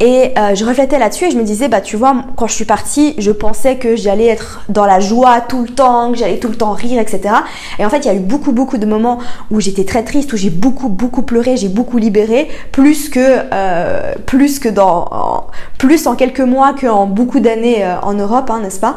et 0.00 0.32
euh, 0.36 0.54
je 0.56 0.64
reflétais 0.64 0.98
là-dessus 0.98 1.26
et 1.26 1.30
je 1.30 1.36
me 1.36 1.44
disais, 1.44 1.68
bah 1.68 1.80
tu 1.80 1.96
vois, 1.96 2.16
quand 2.36 2.48
je 2.48 2.52
suis 2.52 2.64
partie, 2.64 3.14
je 3.18 3.30
pensais 3.30 3.76
que 3.76 3.94
j'allais 3.94 4.26
être 4.26 4.62
dans 4.68 4.86
la 4.86 4.98
joie 4.98 5.40
tout 5.40 5.62
le 5.62 5.68
temps, 5.68 6.10
que 6.10 6.18
j'allais 6.18 6.38
tout 6.38 6.48
le 6.48 6.56
temps 6.56 6.72
rire, 6.72 7.00
etc. 7.00 7.34
Et 7.78 7.86
en 7.86 7.90
fait, 7.90 7.98
il 7.98 8.06
y 8.06 8.08
a 8.08 8.14
eu 8.14 8.20
beaucoup, 8.20 8.50
beaucoup 8.50 8.76
de 8.76 8.86
moments 8.86 9.18
où 9.52 9.60
j'étais 9.60 9.84
très 9.84 10.02
triste, 10.02 10.32
où 10.32 10.36
j'ai 10.36 10.50
beaucoup, 10.50 10.88
beaucoup 10.88 11.22
pleuré, 11.22 11.56
j'ai 11.56 11.68
beaucoup 11.68 11.98
libéré, 11.98 12.48
plus 12.72 13.08
que, 13.08 13.20
euh, 13.52 14.14
plus 14.26 14.58
que 14.58 14.68
dans, 14.68 15.06
en, 15.12 15.46
plus 15.78 16.08
en 16.08 16.16
quelques 16.16 16.40
mois 16.40 16.74
qu'en 16.74 17.06
beaucoup 17.06 17.38
d'années 17.38 17.84
euh, 17.84 18.00
en 18.00 18.14
Europe, 18.14 18.50
hein, 18.50 18.60
n'est-ce 18.62 18.80
pas? 18.80 18.96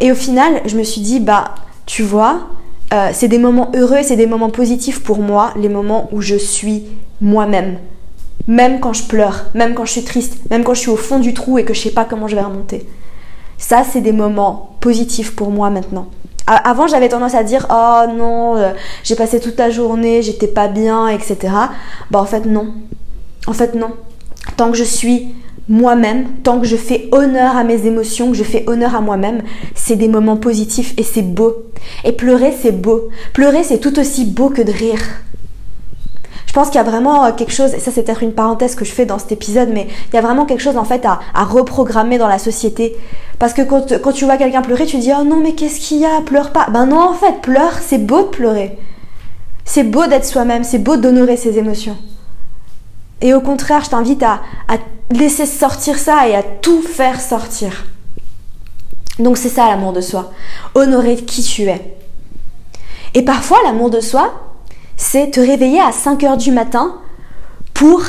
Et 0.00 0.12
au 0.12 0.14
final, 0.14 0.60
je 0.66 0.76
me 0.76 0.82
suis 0.84 1.00
dit, 1.00 1.20
bah 1.20 1.54
tu 1.86 2.02
vois, 2.02 2.48
c'est 3.12 3.28
des 3.28 3.38
moments 3.38 3.72
heureux, 3.74 3.98
c'est 4.02 4.16
des 4.16 4.26
moments 4.26 4.50
positifs 4.50 5.02
pour 5.02 5.18
moi, 5.18 5.52
les 5.56 5.68
moments 5.68 6.08
où 6.12 6.20
je 6.20 6.36
suis 6.36 6.84
moi-même 7.20 7.78
même 8.46 8.80
quand 8.80 8.92
je 8.92 9.04
pleure, 9.04 9.46
même 9.54 9.74
quand 9.74 9.84
je 9.84 9.92
suis 9.92 10.04
triste, 10.04 10.38
même 10.50 10.64
quand 10.64 10.74
je 10.74 10.80
suis 10.80 10.90
au 10.90 10.96
fond 10.96 11.18
du 11.18 11.34
trou 11.34 11.58
et 11.58 11.64
que 11.64 11.74
je 11.74 11.80
sais 11.80 11.90
pas 11.90 12.04
comment 12.04 12.28
je 12.28 12.36
vais 12.36 12.42
remonter. 12.42 12.86
Ça, 13.58 13.82
c'est 13.90 14.00
des 14.00 14.12
moments 14.12 14.76
positifs 14.80 15.34
pour 15.34 15.50
moi 15.50 15.68
maintenant. 15.70 16.08
Avant, 16.46 16.86
j'avais 16.86 17.10
tendance 17.10 17.34
à 17.34 17.42
dire 17.42 17.66
oh 17.70 18.04
non, 18.10 18.56
euh, 18.56 18.72
j'ai 19.04 19.16
passé 19.16 19.38
toute 19.38 19.58
la 19.58 19.68
journée, 19.68 20.22
j'étais 20.22 20.46
pas 20.46 20.68
bien, 20.68 21.08
etc. 21.08 21.36
Bah 22.10 22.20
en 22.20 22.24
fait 22.24 22.46
non. 22.46 22.72
En 23.46 23.52
fait 23.52 23.74
non. 23.74 23.90
Tant 24.56 24.70
que 24.70 24.76
je 24.78 24.84
suis 24.84 25.34
moi-même, 25.68 26.28
tant 26.42 26.58
que 26.58 26.66
je 26.66 26.76
fais 26.76 27.08
honneur 27.12 27.54
à 27.56 27.64
mes 27.64 27.86
émotions, 27.86 28.30
que 28.30 28.36
je 28.36 28.44
fais 28.44 28.64
honneur 28.66 28.94
à 28.94 29.02
moi-même, 29.02 29.42
c'est 29.74 29.96
des 29.96 30.08
moments 30.08 30.38
positifs 30.38 30.94
et 30.96 31.02
c'est 31.02 31.22
beau. 31.22 31.54
Et 32.04 32.12
pleurer, 32.12 32.54
c'est 32.58 32.72
beau. 32.72 33.08
Pleurer, 33.34 33.62
c'est 33.62 33.78
tout 33.78 33.98
aussi 33.98 34.24
beau 34.24 34.48
que 34.48 34.62
de 34.62 34.72
rire. 34.72 35.00
Je 36.48 36.54
pense 36.54 36.68
qu'il 36.68 36.76
y 36.76 36.80
a 36.80 36.82
vraiment 36.82 37.26
euh, 37.26 37.32
quelque 37.32 37.52
chose, 37.52 37.74
et 37.74 37.78
ça 37.78 37.92
c'est 37.92 38.02
peut-être 38.02 38.22
une 38.22 38.32
parenthèse 38.32 38.74
que 38.74 38.86
je 38.86 38.90
fais 38.90 39.04
dans 39.04 39.18
cet 39.18 39.30
épisode, 39.32 39.68
mais 39.70 39.86
il 40.10 40.14
y 40.14 40.18
a 40.18 40.22
vraiment 40.22 40.46
quelque 40.46 40.62
chose 40.62 40.78
en 40.78 40.84
fait 40.84 41.04
à, 41.04 41.20
reprogrammer 41.44 42.16
dans 42.16 42.26
la 42.26 42.38
société. 42.38 42.96
Parce 43.38 43.52
que 43.52 43.60
quand, 43.60 44.12
tu 44.12 44.24
vois 44.24 44.38
quelqu'un 44.38 44.62
pleurer, 44.62 44.86
tu 44.86 44.96
dis 44.96 45.12
oh 45.14 45.24
non 45.24 45.40
mais 45.40 45.52
qu'est-ce 45.52 45.78
qu'il 45.78 45.98
y 45.98 46.06
a, 46.06 46.22
pleure 46.22 46.50
pas. 46.50 46.66
Ben 46.70 46.86
non 46.86 47.10
en 47.10 47.12
fait, 47.12 47.42
pleure, 47.42 47.74
c'est 47.82 47.98
beau 47.98 48.22
de 48.22 48.28
pleurer. 48.28 48.78
C'est 49.66 49.84
beau 49.84 50.06
d'être 50.06 50.24
soi-même, 50.24 50.64
c'est 50.64 50.78
beau 50.78 50.96
d'honorer 50.96 51.36
ses 51.36 51.58
émotions. 51.58 51.98
Et 53.20 53.34
au 53.34 53.42
contraire, 53.42 53.84
je 53.84 53.90
t'invite 53.90 54.22
à, 54.22 54.40
à 54.68 54.78
laisser 55.10 55.44
sortir 55.44 55.98
ça 55.98 56.28
et 56.28 56.34
à 56.34 56.42
tout 56.42 56.80
faire 56.80 57.20
sortir. 57.20 57.84
Donc 59.18 59.36
c'est 59.36 59.50
ça 59.50 59.66
l'amour 59.66 59.92
de 59.92 60.00
soi. 60.00 60.32
Honorer 60.74 61.16
qui 61.16 61.42
tu 61.42 61.64
es. 61.64 61.94
Et 63.12 63.22
parfois, 63.22 63.58
l'amour 63.66 63.90
de 63.90 64.00
soi, 64.00 64.47
c'est 64.98 65.30
te 65.30 65.40
réveiller 65.40 65.80
à 65.80 65.92
5 65.92 66.22
heures 66.24 66.36
du 66.36 66.50
matin 66.50 66.96
pour 67.72 68.02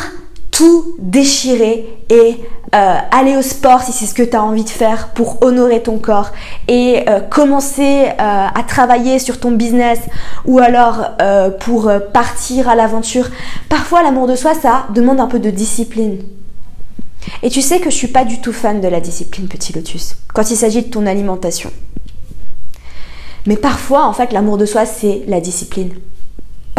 tout 0.51 0.95
déchirer 0.99 1.87
et 2.09 2.37
euh, 2.75 2.97
aller 3.11 3.37
au 3.37 3.41
sport 3.41 3.81
si 3.81 3.93
c'est 3.93 4.07
ce 4.07 4.13
que 4.13 4.23
tu 4.23 4.35
as 4.35 4.43
envie 4.43 4.65
de 4.65 4.69
faire 4.69 5.09
pour 5.09 5.41
honorer 5.41 5.81
ton 5.81 5.99
corps 5.99 6.31
et 6.67 7.05
euh, 7.07 7.21
commencer 7.21 8.07
euh, 8.07 8.11
à 8.17 8.63
travailler 8.67 9.19
sur 9.19 9.39
ton 9.39 9.51
business 9.51 9.99
ou 10.45 10.59
alors 10.59 11.11
pour 11.59 11.91
partir 12.11 12.67
à 12.67 12.75
l'aventure. 12.75 13.29
Parfois 13.69 14.03
l'amour 14.03 14.27
de 14.27 14.35
soi 14.35 14.53
ça 14.53 14.87
demande 14.93 15.19
un 15.19 15.27
peu 15.27 15.39
de 15.39 15.51
discipline. 15.51 16.17
Et 17.43 17.49
tu 17.49 17.61
sais 17.61 17.79
que 17.79 17.89
je 17.89 17.95
suis 17.95 18.07
pas 18.07 18.25
du 18.25 18.41
tout 18.41 18.53
fan 18.53 18.81
de 18.81 18.87
la 18.87 18.99
discipline 18.99 19.47
petit 19.47 19.71
lotus 19.71 20.17
quand 20.33 20.49
il 20.49 20.57
s'agit 20.57 20.81
de 20.81 20.89
ton 20.89 21.05
alimentation. 21.05 21.71
Mais 23.45 23.55
parfois 23.55 24.05
en 24.05 24.13
fait 24.13 24.33
l'amour 24.33 24.57
de 24.57 24.65
soi 24.65 24.85
c'est 24.85 25.23
la 25.27 25.39
discipline. 25.39 25.91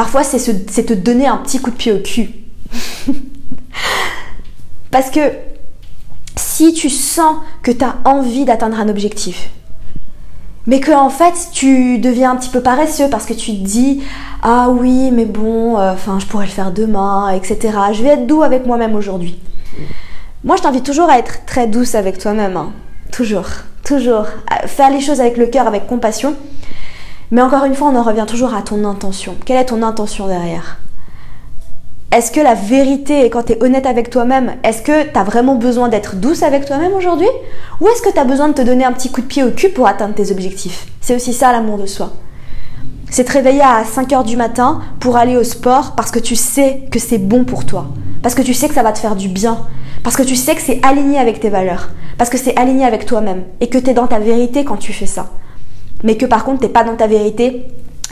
Parfois, 0.01 0.25
c'est 0.25 0.87
te 0.87 0.95
donner 0.95 1.27
un 1.27 1.37
petit 1.37 1.61
coup 1.61 1.71
de 1.71 1.77
pied 1.77 1.93
au 1.93 1.99
cul. 1.99 2.31
Parce 4.91 5.11
que 5.11 5.21
si 6.37 6.73
tu 6.73 6.89
sens 6.89 7.37
que 7.63 7.71
tu 7.71 7.85
as 7.85 7.97
envie 8.07 8.47
d'atteindre 8.47 8.81
un 8.81 8.89
objectif, 8.89 9.51
mais 10.67 10.81
que 10.81 10.91
en 10.91 11.11
fait 11.11 11.35
tu 11.53 11.99
deviens 11.99 12.31
un 12.31 12.37
petit 12.37 12.49
peu 12.49 12.63
paresseux 12.63 13.11
parce 13.11 13.27
que 13.27 13.35
tu 13.35 13.53
te 13.53 13.63
dis 13.63 14.03
ah 14.43 14.71
oui 14.71 15.11
mais 15.11 15.27
bon 15.27 15.79
euh, 15.79 15.93
enfin 15.93 16.19
je 16.19 16.25
pourrais 16.25 16.47
le 16.47 16.51
faire 16.51 16.73
demain 16.73 17.31
etc 17.31 17.77
je 17.93 18.03
vais 18.03 18.11
être 18.11 18.27
doux 18.27 18.43
avec 18.43 18.67
moi-même 18.67 18.95
aujourd'hui 18.95 19.39
moi 20.45 20.57
je 20.57 20.63
t'invite 20.63 20.85
toujours 20.85 21.09
à 21.11 21.19
être 21.19 21.45
très 21.45 21.67
douce 21.67 21.95
avec 21.95 22.19
toi-même 22.19 22.57
hein. 22.57 22.73
toujours. 23.13 23.49
Toujours. 23.85 24.27
Faire 24.67 24.91
les 24.91 25.01
choses 25.01 25.21
avec 25.21 25.37
le 25.37 25.47
cœur 25.47 25.67
avec 25.67 25.87
compassion 25.87 26.37
Mais 27.31 27.43
encore 27.43 27.65
une 27.65 27.75
fois, 27.75 27.89
on 27.89 27.97
en 27.97 28.03
revient 28.03 28.27
toujours 28.27 28.55
à 28.55 28.63
ton 28.63 28.85
intention. 28.85 29.37
Quelle 29.45 29.59
est 29.59 29.67
ton 29.67 29.83
intention 29.83 30.27
derrière? 30.27 30.79
Est-ce 32.13 32.33
que 32.33 32.41
la 32.41 32.55
vérité 32.55 33.25
est 33.25 33.31
quand 33.31 33.45
tu 33.45 33.53
es 33.53 33.63
honnête 33.63 33.87
avec 33.87 34.11
toi-même 34.11 34.57
Est-ce 34.65 34.83
que 34.83 35.05
tu 35.05 35.17
as 35.17 35.23
vraiment 35.23 35.55
besoin 35.55 35.89
d'être 35.89 36.17
douce 36.17 36.43
avec 36.43 36.65
toi-même 36.67 36.93
aujourd'hui? 36.93 37.29
Ou 37.81 37.87
est-ce 37.87 38.03
que 38.03 38.13
tu 38.13 38.19
as 38.19 38.25
besoin 38.25 38.49
de 38.49 38.55
te 38.55 38.63
donner 38.63 38.85
un 38.85 38.93
petit 38.93 39.13
coup 39.13 39.21
de 39.21 39.27
pied 39.27 39.45
au 39.45 39.53
cul 39.53 39.69
pour 39.69 39.87
atteindre 39.87 40.15
tes 40.15 40.33
objectifs? 40.33 40.89
C'est 41.01 41.15
aussi 41.15 41.33
ça 41.33 41.53
l'amour 41.53 41.79
de 41.79 41.87
soi. 41.87 42.11
C'est 43.11 43.23
te 43.25 43.33
réveiller 43.33 43.63
à 43.63 43.85
5h 43.85 44.25
du 44.25 44.37
matin 44.37 44.81
pour 44.99 45.17
aller 45.17 45.37
au 45.37 45.45
sport 45.45 45.95
parce 45.95 46.11
que 46.11 46.19
tu 46.19 46.35
sais 46.35 46.83
que 46.91 46.99
c'est 46.99 47.19
bon 47.19 47.45
pour 47.45 47.65
toi. 47.65 47.87
Parce 48.25 48.35
que 48.35 48.43
tu 48.43 48.55
sais 48.55 48.67
que 48.67 48.75
ça 48.75 48.83
va 48.83 48.91
te 48.91 48.99
faire 48.99 49.15
du 49.15 49.29
bien. 49.29 49.59
Parce 50.03 50.17
que 50.17 50.25
tu 50.25 50.35
sais 50.35 50.57
que 50.57 50.63
c'est 50.63 50.85
aligné 50.85 51.21
avec 51.21 51.39
tes 51.39 51.49
valeurs. 51.49 51.91
Parce 52.19 52.29
que 52.29 52.39
c'est 52.39 52.59
aligné 52.59 52.85
avec 52.85 53.07
toi-même. 53.07 53.45
Et 53.61 53.69
que 53.69 53.79
tu 53.79 53.91
es 53.91 53.95
dans 53.95 54.09
ta 54.09 54.19
vérité 54.19 54.65
quand 54.65 54.79
tu 54.79 54.93
fais 54.93 55.07
ça 55.07 55.27
mais 56.03 56.17
que 56.17 56.27
par 56.27 56.45
contre 56.45 56.61
t'es 56.61 56.69
pas 56.69 56.85
dans 56.85 56.97
ta 56.97 57.07
vérité 57.07 57.67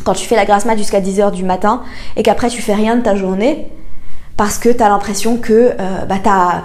quand 0.05 0.15
tu 0.15 0.27
fais 0.27 0.37
la 0.37 0.45
grasse 0.45 0.65
mat 0.65 0.77
jusqu'à 0.77 1.01
10h 1.01 1.33
du 1.33 1.45
matin 1.45 1.83
et 2.17 2.23
qu'après 2.23 2.49
tu 2.49 2.63
fais 2.63 2.75
rien 2.75 2.97
de 2.97 3.03
ta 3.03 3.15
journée 3.15 3.69
parce 4.39 4.57
que 4.59 4.69
tu 4.69 4.83
as 4.83 4.89
l'impression 4.89 5.37
que 5.37 5.73
euh, 5.79 6.05
bah, 6.09 6.19
t'as 6.23 6.63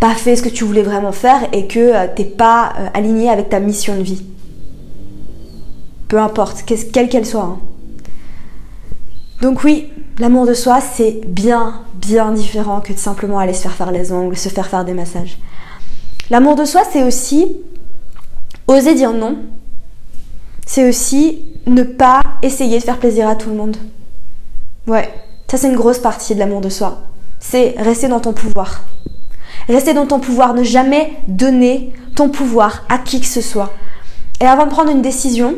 pas 0.00 0.14
fait 0.14 0.36
ce 0.36 0.42
que 0.42 0.48
tu 0.48 0.64
voulais 0.64 0.82
vraiment 0.82 1.12
faire 1.12 1.42
et 1.52 1.66
que 1.66 1.78
euh, 1.78 2.06
t'es 2.16 2.24
pas 2.24 2.72
euh, 2.78 2.88
aligné 2.94 3.28
avec 3.28 3.50
ta 3.50 3.60
mission 3.60 3.94
de 3.96 4.02
vie. 4.02 4.24
Peu 6.08 6.18
importe, 6.18 6.64
quelle 6.64 7.08
qu'elle 7.08 7.26
soit. 7.26 7.42
Hein. 7.42 7.58
Donc 9.42 9.64
oui, 9.64 9.92
l'amour 10.18 10.46
de 10.46 10.54
soi, 10.54 10.80
c'est 10.80 11.20
bien, 11.26 11.82
bien 11.94 12.32
différent 12.32 12.80
que 12.80 12.94
de 12.94 12.98
simplement 12.98 13.38
aller 13.38 13.52
se 13.52 13.62
faire 13.62 13.74
faire 13.74 13.92
les 13.92 14.12
ongles, 14.12 14.36
se 14.36 14.48
faire 14.48 14.66
faire 14.66 14.86
des 14.86 14.94
massages. 14.94 15.38
L'amour 16.30 16.56
de 16.56 16.64
soi, 16.64 16.82
c'est 16.90 17.04
aussi 17.04 17.54
oser 18.66 18.94
dire 18.94 19.12
non 19.12 19.36
c'est 20.72 20.88
aussi 20.88 21.46
ne 21.66 21.82
pas 21.82 22.22
essayer 22.42 22.78
de 22.78 22.84
faire 22.84 23.00
plaisir 23.00 23.28
à 23.28 23.34
tout 23.34 23.50
le 23.50 23.56
monde. 23.56 23.76
Ouais, 24.86 25.12
ça 25.50 25.56
c'est 25.56 25.66
une 25.66 25.74
grosse 25.74 25.98
partie 25.98 26.32
de 26.32 26.38
l'amour 26.38 26.60
de 26.60 26.68
soi. 26.68 26.98
C'est 27.40 27.74
rester 27.76 28.06
dans 28.06 28.20
ton 28.20 28.32
pouvoir. 28.32 28.82
Rester 29.66 29.94
dans 29.94 30.06
ton 30.06 30.20
pouvoir, 30.20 30.54
ne 30.54 30.62
jamais 30.62 31.10
donner 31.26 31.92
ton 32.14 32.28
pouvoir 32.28 32.84
à 32.88 32.98
qui 32.98 33.20
que 33.20 33.26
ce 33.26 33.40
soit. 33.40 33.72
Et 34.40 34.44
avant 34.44 34.66
de 34.66 34.70
prendre 34.70 34.92
une 34.92 35.02
décision, 35.02 35.56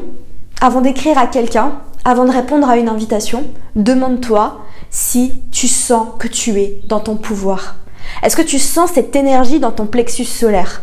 avant 0.63 0.81
d'écrire 0.81 1.19
à 1.19 1.27
quelqu'un, 1.27 1.73
avant 2.07 2.25
de 2.25 2.33
répondre 2.33 2.67
à 2.67 2.79
une 2.79 2.89
invitation, 2.89 3.45
demande-toi 3.77 4.63
si 4.89 5.35
tu 5.51 5.69
sens 5.69 6.09
que 6.19 6.27
tu 6.27 6.59
es 6.59 6.81
dans 6.89 7.01
ton 7.01 7.17
pouvoir. 7.17 7.77
Est-ce 8.23 8.35
que 8.35 8.41
tu 8.41 8.59
sens 8.59 8.93
cette 8.95 9.15
énergie 9.15 9.61
dans 9.61 9.73
ton 9.73 9.85
plexus 9.85 10.25
solaire? 10.25 10.81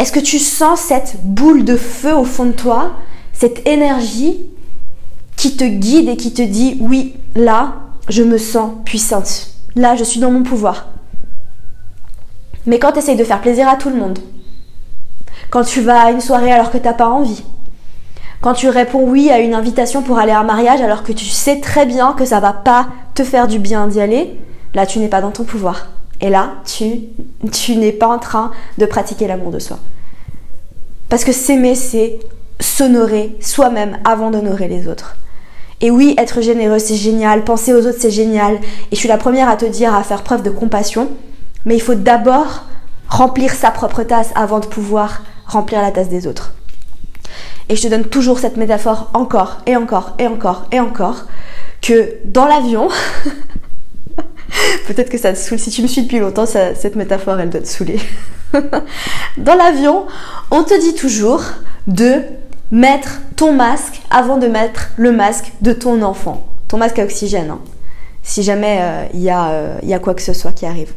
Est-ce 0.00 0.12
que 0.12 0.18
tu 0.18 0.38
sens 0.38 0.80
cette 0.80 1.16
boule 1.24 1.62
de 1.62 1.76
feu 1.76 2.14
au 2.14 2.24
fond 2.24 2.46
de 2.46 2.52
toi, 2.52 2.92
cette 3.34 3.68
énergie 3.68 4.46
qui 5.36 5.58
te 5.58 5.64
guide 5.64 6.08
et 6.08 6.16
qui 6.16 6.32
te 6.32 6.40
dit 6.40 6.78
oui, 6.80 7.16
là, 7.34 7.74
je 8.08 8.22
me 8.22 8.38
sens 8.38 8.72
puissante. 8.86 9.48
Là, 9.76 9.96
je 9.96 10.04
suis 10.04 10.18
dans 10.18 10.30
mon 10.30 10.42
pouvoir. 10.42 10.88
Mais 12.64 12.78
quand 12.78 12.92
tu 12.92 13.00
essayes 13.00 13.16
de 13.18 13.24
faire 13.24 13.42
plaisir 13.42 13.68
à 13.68 13.76
tout 13.76 13.90
le 13.90 13.96
monde, 13.96 14.18
quand 15.50 15.64
tu 15.64 15.82
vas 15.82 16.00
à 16.00 16.10
une 16.12 16.22
soirée 16.22 16.50
alors 16.50 16.70
que 16.70 16.78
tu 16.78 16.84
n'as 16.84 16.94
pas 16.94 17.10
envie, 17.10 17.44
quand 18.40 18.54
tu 18.54 18.70
réponds 18.70 19.04
oui 19.06 19.30
à 19.30 19.38
une 19.38 19.52
invitation 19.52 20.00
pour 20.00 20.18
aller 20.18 20.32
à 20.32 20.40
un 20.40 20.44
mariage 20.44 20.80
alors 20.80 21.02
que 21.02 21.12
tu 21.12 21.26
sais 21.26 21.60
très 21.60 21.84
bien 21.84 22.14
que 22.14 22.24
ça 22.24 22.40
va 22.40 22.54
pas 22.54 22.88
te 23.14 23.22
faire 23.22 23.48
du 23.48 23.58
bien 23.58 23.86
d'y 23.86 24.00
aller, 24.00 24.40
là 24.72 24.86
tu 24.86 24.98
n'es 24.98 25.08
pas 25.08 25.20
dans 25.20 25.30
ton 25.30 25.44
pouvoir. 25.44 25.88
Et 26.20 26.30
là, 26.30 26.54
tu, 26.64 27.76
n'es 27.76 27.92
pas 27.92 28.08
en 28.08 28.18
train 28.18 28.50
de 28.78 28.86
pratiquer 28.86 29.26
l'amour 29.26 29.50
de 29.50 29.58
soi. 29.58 29.78
Parce 31.08 31.24
que 31.24 31.32
s'aimer, 31.32 31.74
c'est 31.74 32.18
s'honorer 32.60 33.36
soi-même 33.40 33.98
avant 34.04 34.30
d'honorer 34.30 34.68
les 34.68 34.86
autres. 34.86 35.16
Et 35.80 35.90
oui, 35.90 36.14
être 36.18 36.42
généreux, 36.42 36.78
c'est 36.78 36.94
génial, 36.94 37.42
penser 37.42 37.72
aux 37.72 37.86
autres, 37.86 37.98
c'est 37.98 38.10
génial. 38.10 38.56
Et 38.56 38.94
je 38.94 38.96
suis 38.96 39.08
la 39.08 39.16
première 39.16 39.48
à 39.48 39.56
te 39.56 39.64
dire 39.64 39.94
à 39.94 40.02
faire 40.02 40.22
preuve 40.22 40.42
de 40.42 40.50
compassion. 40.50 41.08
Mais 41.64 41.74
il 41.74 41.80
faut 41.80 41.94
d'abord 41.94 42.64
remplir 43.08 43.52
sa 43.54 43.70
propre 43.70 44.02
tasse 44.02 44.30
avant 44.34 44.60
de 44.60 44.66
pouvoir 44.66 45.22
remplir 45.46 45.80
la 45.80 45.90
tasse 45.90 46.08
des 46.08 46.26
autres. 46.26 46.52
Et 47.68 47.76
je 47.76 47.82
te 47.82 47.88
donne 47.88 48.04
toujours 48.04 48.38
cette 48.38 48.56
métaphore 48.56 49.10
encore 49.14 49.58
et 49.66 49.76
encore 49.76 50.14
et 50.18 50.26
encore 50.26 50.66
et 50.72 50.80
encore 50.80 51.26
que 51.80 52.16
dans 52.24 52.46
l'avion, 52.46 52.88
Peut-être 54.86 55.10
que 55.10 55.18
ça 55.18 55.32
te 55.32 55.38
saoule. 55.38 55.58
Si 55.58 55.70
tu 55.70 55.82
me 55.82 55.86
suis 55.86 56.02
depuis 56.02 56.18
longtemps, 56.18 56.46
cette 56.46 56.96
métaphore, 56.96 57.38
elle 57.40 57.50
doit 57.50 57.60
te 57.60 57.68
saouler. 57.68 58.00
Dans 59.36 59.54
l'avion, 59.54 60.06
on 60.50 60.62
te 60.64 60.78
dit 60.78 60.94
toujours 60.94 61.42
de 61.86 62.22
mettre 62.70 63.20
ton 63.36 63.52
masque 63.52 64.00
avant 64.10 64.38
de 64.38 64.46
mettre 64.46 64.90
le 64.96 65.12
masque 65.12 65.52
de 65.60 65.72
ton 65.72 66.02
enfant. 66.02 66.46
Ton 66.68 66.78
masque 66.78 66.98
à 66.98 67.04
oxygène, 67.04 67.50
hein. 67.50 67.60
si 68.22 68.42
jamais 68.42 68.78
euh, 68.80 69.04
il 69.14 69.22
y, 69.22 69.30
euh, 69.30 69.94
a 69.94 69.98
quoi 69.98 70.14
que 70.14 70.22
ce 70.22 70.32
soit 70.32 70.52
qui 70.52 70.66
arrive. 70.66 70.92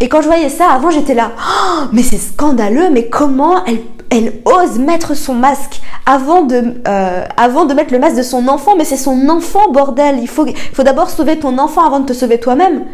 Et 0.00 0.08
quand 0.08 0.22
je 0.22 0.26
voyais 0.26 0.48
ça, 0.48 0.70
avant 0.70 0.90
j'étais 0.90 1.14
là, 1.14 1.32
oh, 1.38 1.84
mais 1.92 2.02
c'est 2.02 2.18
scandaleux, 2.18 2.90
mais 2.90 3.08
comment 3.08 3.64
elle 4.10 4.32
ose 4.44 4.78
mettre 4.78 5.14
son 5.14 5.34
masque 5.34 5.80
avant 6.08 6.40
de, 6.42 6.80
euh, 6.88 7.24
avant 7.36 7.66
de 7.66 7.74
mettre 7.74 7.92
le 7.92 7.98
masque 7.98 8.16
de 8.16 8.22
son 8.22 8.48
enfant 8.48 8.74
Mais 8.76 8.84
c'est 8.84 8.96
son 8.96 9.28
enfant, 9.28 9.70
bordel 9.70 10.18
Il 10.20 10.28
faut, 10.28 10.46
faut 10.72 10.82
d'abord 10.82 11.10
sauver 11.10 11.38
ton 11.38 11.58
enfant 11.58 11.86
avant 11.86 12.00
de 12.00 12.06
te 12.06 12.14
sauver 12.14 12.40
toi-même. 12.40 12.86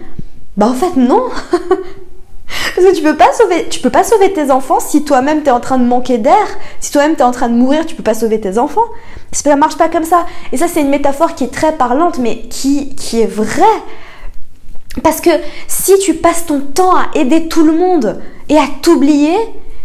Bah 0.56 0.66
en 0.66 0.74
fait 0.74 0.96
non 0.96 1.22
Parce 2.74 2.86
que 2.88 2.94
tu 2.94 3.02
peux 3.02 3.16
pas 3.16 3.32
sauver, 3.32 3.68
tu 3.70 3.80
peux 3.80 3.90
pas 3.90 4.02
sauver 4.02 4.32
tes 4.32 4.50
enfants 4.50 4.80
si 4.80 5.04
toi-même 5.04 5.42
tu 5.42 5.48
es 5.48 5.52
en 5.52 5.60
train 5.60 5.78
de 5.78 5.84
manquer 5.84 6.18
d'air, 6.18 6.46
si 6.80 6.90
toi-même 6.90 7.14
tu 7.14 7.20
es 7.20 7.24
en 7.24 7.30
train 7.30 7.48
de 7.48 7.54
mourir, 7.54 7.86
tu 7.86 7.94
peux 7.94 8.02
pas 8.02 8.14
sauver 8.14 8.40
tes 8.40 8.58
enfants. 8.58 8.84
Ça 9.32 9.54
marche 9.54 9.76
pas 9.76 9.88
comme 9.88 10.04
ça. 10.04 10.26
Et 10.52 10.56
ça 10.56 10.66
c'est 10.66 10.80
une 10.80 10.90
métaphore 10.90 11.36
qui 11.36 11.44
est 11.44 11.52
très 11.52 11.72
parlante 11.72 12.18
mais 12.18 12.40
qui, 12.50 12.96
qui 12.96 13.20
est 13.20 13.26
vraie. 13.26 13.62
Parce 15.04 15.20
que 15.20 15.30
si 15.68 15.98
tu 16.00 16.14
passes 16.14 16.46
ton 16.46 16.60
temps 16.60 16.96
à 16.96 17.06
aider 17.14 17.46
tout 17.48 17.64
le 17.64 17.72
monde 17.72 18.20
et 18.48 18.58
à 18.58 18.66
t'oublier, 18.82 19.36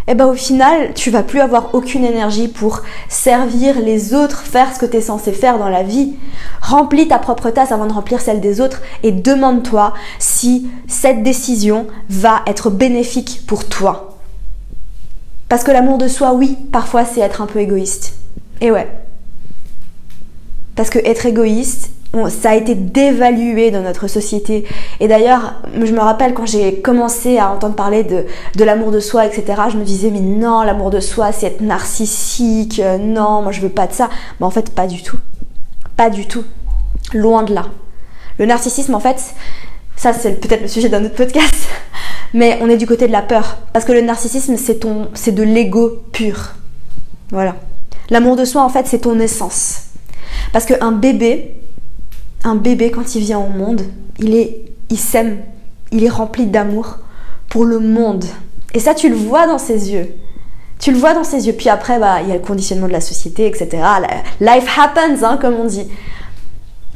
eh 0.08 0.16
ben 0.16 0.26
au 0.26 0.34
final, 0.34 0.94
tu 0.96 1.12
vas 1.12 1.24
plus 1.24 1.40
avoir 1.40 1.76
aucune 1.76 2.04
énergie 2.04 2.48
pour 2.48 2.82
servir 3.10 3.80
les 3.80 4.14
autres, 4.14 4.42
faire 4.42 4.74
ce 4.74 4.80
que 4.80 4.86
tu 4.86 4.98
es 4.98 5.02
censé 5.02 5.32
faire 5.32 5.60
dans 5.60 5.70
la 5.70 5.84
vie. 5.84 6.14
Remplis 6.62 7.08
ta 7.08 7.20
propre 7.20 7.50
tasse 7.52 7.72
avant 7.72 7.86
de 7.86 7.94
remplir 7.94 8.20
celle 8.22 8.42
des 8.42 8.60
autres 8.60 8.82
et 9.04 9.12
demande-toi 9.12 9.94
si 10.18 10.70
cette 10.88 11.22
décision 11.22 11.88
va 12.10 12.42
être 12.48 12.72
bénéfique 12.72 13.42
pour 13.46 13.68
toi. 13.68 14.18
Parce 15.48 15.64
que 15.64 15.72
l'amour 15.72 15.98
de 15.98 16.08
soi, 16.08 16.34
oui, 16.34 16.58
parfois 16.72 17.06
c'est 17.06 17.22
être 17.22 17.42
un 17.42 17.48
peu 17.48 17.60
égoïste. 17.60 18.14
Et 18.62 18.72
ouais. 18.72 18.88
Parce 20.76 20.90
que 20.90 21.00
être 21.00 21.26
égoïste, 21.26 21.92
ça 22.30 22.52
a 22.52 22.56
été 22.56 22.74
dévalué 22.76 23.72
dans 23.72 23.82
notre 23.82 24.08
société. 24.08 24.66
Et 25.00 25.08
d'ailleurs, 25.08 25.62
je 25.74 25.92
me 25.92 26.00
rappelle 26.00 26.34
quand 26.34 26.46
j'ai 26.46 26.82
commencé 26.82 27.38
à 27.38 27.52
entendre 27.52 27.76
parler 27.76 28.04
de, 28.04 28.26
l'amour 28.64 28.92
de 28.92 29.00
soi, 29.00 29.26
etc., 29.26 29.62
je 29.72 29.78
me 29.78 29.84
disais, 29.84 30.10
mais 30.10 30.20
non, 30.20 30.64
l'amour 30.64 30.90
de 30.90 31.00
soi, 31.00 31.32
c'est 31.32 31.48
être 31.48 31.62
narcissique, 31.62 32.80
euh, 32.80 32.98
non, 32.98 33.42
moi 33.44 33.52
je 33.52 33.62
veux 33.62 33.70
pas 33.70 33.88
de 33.88 33.94
ça. 33.94 34.10
Mais 34.40 34.46
en 34.46 34.50
fait, 34.50 34.72
pas 34.74 34.88
du 34.88 35.04
tout. 35.04 35.20
Pas 35.96 36.10
du 36.10 36.26
tout. 36.28 36.44
Loin 37.14 37.44
de 37.44 37.54
là. 37.54 37.66
Le 38.40 38.46
narcissisme, 38.46 38.96
en 38.96 39.00
fait, 39.00 39.36
ça 39.96 40.14
c'est 40.14 40.40
peut-être 40.40 40.62
le 40.62 40.68
sujet 40.68 40.90
d'un 40.90 41.06
autre 41.06 41.16
podcast, 41.16 41.68
mais 42.34 42.58
on 42.62 42.70
est 42.70 42.78
du 42.78 42.88
côté 42.88 43.06
de 43.06 43.12
la 43.12 43.22
peur. 43.22 43.58
Parce 43.72 43.86
que 43.86 43.92
le 43.92 44.02
narcissisme, 44.02 44.56
c'est, 44.58 44.80
c'est 45.14 45.32
de 45.34 45.44
l'ego 45.44 46.04
pur. 46.12 46.56
Voilà. 47.32 47.56
L'amour 48.10 48.36
de 48.36 48.46
soi, 48.46 48.64
en 48.64 48.70
fait, 48.70 48.88
c'est 48.88 49.00
ton 49.00 49.20
essence. 49.20 49.84
Parce 50.52 50.66
qu'un 50.66 50.92
bébé, 50.92 51.59
un 52.44 52.56
bébé, 52.56 52.92
quand 52.92 53.16
il 53.16 53.22
vient 53.22 53.40
au 53.40 53.50
monde, 53.50 53.82
il 54.20 54.36
est, 54.36 54.66
il 54.90 54.98
s'aime, 54.98 55.40
il 55.92 56.04
est 56.04 56.10
rempli 56.10 56.46
d'amour 56.46 57.00
pour 57.50 57.66
le 57.66 57.80
monde. 57.80 58.26
Et 58.74 58.80
ça, 58.80 58.94
tu 58.94 59.10
le 59.10 59.16
vois 59.16 59.48
dans 59.48 59.58
ses 59.58 59.92
yeux. 59.92 60.08
Tu 60.80 60.92
le 60.92 60.98
vois 60.98 61.14
dans 61.14 61.24
ses 61.24 61.48
yeux. 61.48 61.54
Puis 61.54 61.70
après, 61.70 62.00
bah, 62.00 62.22
il 62.22 62.30
y 62.30 62.32
a 62.32 62.36
le 62.36 62.42
conditionnement 62.42 62.88
de 62.88 62.94
la 62.94 63.02
société, 63.02 63.48
etc. 63.48 63.84
Life 64.40 64.78
happens, 64.78 65.24
hein, 65.24 65.38
comme 65.42 65.56
on 65.56 65.66
dit. 65.66 65.88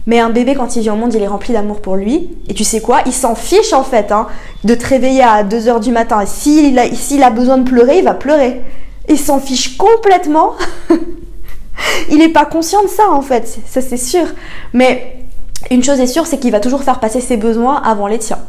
Mais 0.06 0.20
un 0.20 0.30
bébé, 0.30 0.54
quand 0.56 0.76
il 0.76 0.82
vient 0.82 0.94
au 0.94 0.98
monde, 0.98 1.14
il 1.14 1.22
est 1.22 1.28
rempli 1.28 1.54
d'amour 1.54 1.82
pour 1.82 1.96
lui. 1.96 2.30
Et 2.48 2.54
tu 2.54 2.64
sais 2.64 2.82
quoi? 2.82 3.02
Il 3.06 3.14
s'en 3.14 3.36
fiche, 3.36 3.74
en 3.74 3.84
fait, 3.84 4.12
hein, 4.12 4.28
de 4.64 4.76
te 4.76 4.86
réveiller 4.86 5.24
à 5.24 5.44
2h 5.44 5.80
du 5.80 5.92
matin. 5.92 6.26
S'il 6.26 6.78
a, 6.78 6.88
s'il 6.94 7.24
a 7.24 7.30
besoin 7.30 7.58
de 7.58 7.70
pleurer, 7.70 8.00
il 8.00 8.04
va 8.04 8.14
pleurer. 8.14 8.62
Il 9.10 9.18
s'en 9.18 9.40
fiche 9.40 9.78
complètement. 9.78 10.54
il 12.10 12.18
n'est 12.18 12.30
pas 12.30 12.46
conscient 12.46 12.84
de 12.84 12.90
ça, 12.90 13.10
en 13.10 13.22
fait. 13.22 13.60
Ça, 13.66 13.82
c'est 13.82 13.98
sûr. 13.98 14.26
Mais 14.74 15.23
une 15.72 15.84
chose 15.84 16.00
est 16.00 16.08
sûre, 16.08 16.28
c'est 16.28 16.38
qu'il 16.38 16.52
va 16.52 16.60
toujours 16.60 16.84
faire 16.84 17.00
passer 17.00 17.22
ses 17.22 17.38
besoins 17.38 17.82
avant 17.82 18.08
les 18.08 18.20
tiens. 18.20 18.40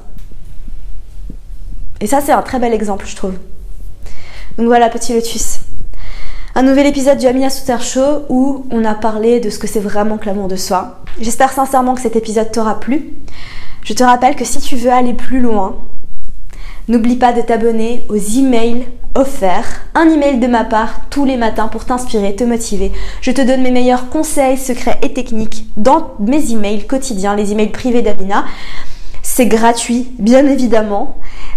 Et 2.00 2.06
ça, 2.06 2.20
c'est 2.20 2.32
un 2.32 2.42
très 2.42 2.58
bel 2.58 2.72
exemple, 2.72 3.06
je 3.06 3.16
trouve. 3.16 3.34
Donc 4.58 4.66
voilà, 4.66 4.88
petit 4.88 5.14
lotus. 5.14 5.60
Un 6.54 6.62
nouvel 6.62 6.86
épisode 6.86 7.18
du 7.18 7.26
Amina 7.26 7.50
Souter 7.50 7.78
Show 7.80 8.24
où 8.28 8.66
on 8.70 8.84
a 8.84 8.94
parlé 8.94 9.40
de 9.40 9.50
ce 9.50 9.58
que 9.58 9.66
c'est 9.66 9.80
vraiment 9.80 10.18
que 10.18 10.26
l'amour 10.26 10.48
de 10.48 10.56
soi. 10.56 11.00
J'espère 11.20 11.52
sincèrement 11.52 11.94
que 11.94 12.00
cet 12.00 12.14
épisode 12.14 12.52
t'aura 12.52 12.78
plu. 12.78 13.14
Je 13.82 13.92
te 13.92 14.04
rappelle 14.04 14.36
que 14.36 14.44
si 14.44 14.60
tu 14.60 14.76
veux 14.76 14.92
aller 14.92 15.14
plus 15.14 15.40
loin, 15.40 15.76
n'oublie 16.88 17.16
pas 17.16 17.32
de 17.32 17.40
t'abonner 17.40 18.06
aux 18.08 18.16
emails 18.16 18.86
offert, 19.14 19.64
un 19.94 20.08
email 20.08 20.38
de 20.38 20.46
ma 20.46 20.64
part 20.64 21.02
tous 21.10 21.24
les 21.24 21.36
matins 21.36 21.68
pour 21.68 21.84
t'inspirer, 21.84 22.34
te 22.34 22.44
motiver. 22.44 22.92
Je 23.20 23.30
te 23.30 23.40
donne 23.40 23.62
mes 23.62 23.70
meilleurs 23.70 24.08
conseils, 24.08 24.58
secrets 24.58 24.98
et 25.02 25.12
techniques 25.12 25.66
dans 25.76 26.14
mes 26.18 26.52
emails 26.52 26.86
quotidiens, 26.86 27.36
les 27.36 27.52
emails 27.52 27.70
privés 27.70 28.02
d'Amina. 28.02 28.44
C'est 29.22 29.46
gratuit, 29.46 30.12
bien 30.18 30.46
évidemment. 30.46 31.16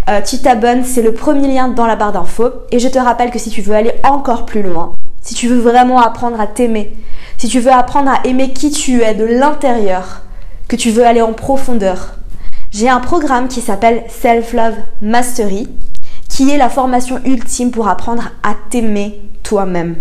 Euh, 0.09 0.21
tu 0.21 0.37
t'abonnes, 0.39 0.85
c'est 0.85 1.01
le 1.01 1.13
premier 1.13 1.47
lien 1.47 1.67
dans 1.67 1.85
la 1.85 1.95
barre 1.95 2.13
d'infos. 2.13 2.51
Et 2.71 2.79
je 2.79 2.87
te 2.87 2.99
rappelle 2.99 3.31
que 3.31 3.39
si 3.39 3.49
tu 3.49 3.61
veux 3.61 3.75
aller 3.75 3.93
encore 4.03 4.45
plus 4.45 4.61
loin, 4.61 4.93
si 5.21 5.33
tu 5.33 5.47
veux 5.47 5.59
vraiment 5.59 5.99
apprendre 5.99 6.39
à 6.39 6.47
t'aimer, 6.47 6.95
si 7.37 7.47
tu 7.49 7.59
veux 7.59 7.71
apprendre 7.71 8.09
à 8.09 8.25
aimer 8.25 8.53
qui 8.53 8.71
tu 8.71 9.01
es 9.01 9.13
de 9.13 9.25
l'intérieur, 9.25 10.21
que 10.69 10.75
tu 10.75 10.91
veux 10.91 11.05
aller 11.05 11.21
en 11.21 11.33
profondeur, 11.33 12.15
j'ai 12.71 12.89
un 12.89 12.99
programme 12.99 13.47
qui 13.47 13.61
s'appelle 13.61 14.03
Self 14.07 14.53
Love 14.53 14.75
Mastery, 15.01 15.67
qui 16.37 16.51
est 16.51 16.57
la 16.59 16.69
formation 16.69 17.19
ultime 17.25 17.71
pour 17.71 17.87
apprendre 17.87 18.29
à 18.43 18.53
t'aimer 18.69 19.19
toi-même. 19.41 19.95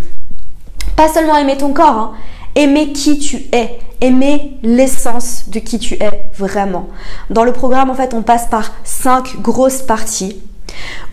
Pas 0.94 1.08
seulement 1.08 1.38
aimer 1.38 1.56
ton 1.56 1.72
corps, 1.72 1.96
hein, 1.96 2.12
aimer 2.54 2.92
qui 2.92 3.18
tu 3.18 3.46
es, 3.52 3.78
aimer 4.02 4.58
l'essence 4.62 5.48
de 5.48 5.60
qui 5.60 5.78
tu 5.78 5.94
es 5.94 6.30
vraiment. 6.36 6.88
Dans 7.30 7.42
le 7.42 7.52
programme, 7.52 7.88
en 7.88 7.94
fait, 7.94 8.12
on 8.12 8.20
passe 8.20 8.48
par 8.48 8.70
cinq 8.84 9.40
grosses 9.40 9.80
parties 9.80 10.42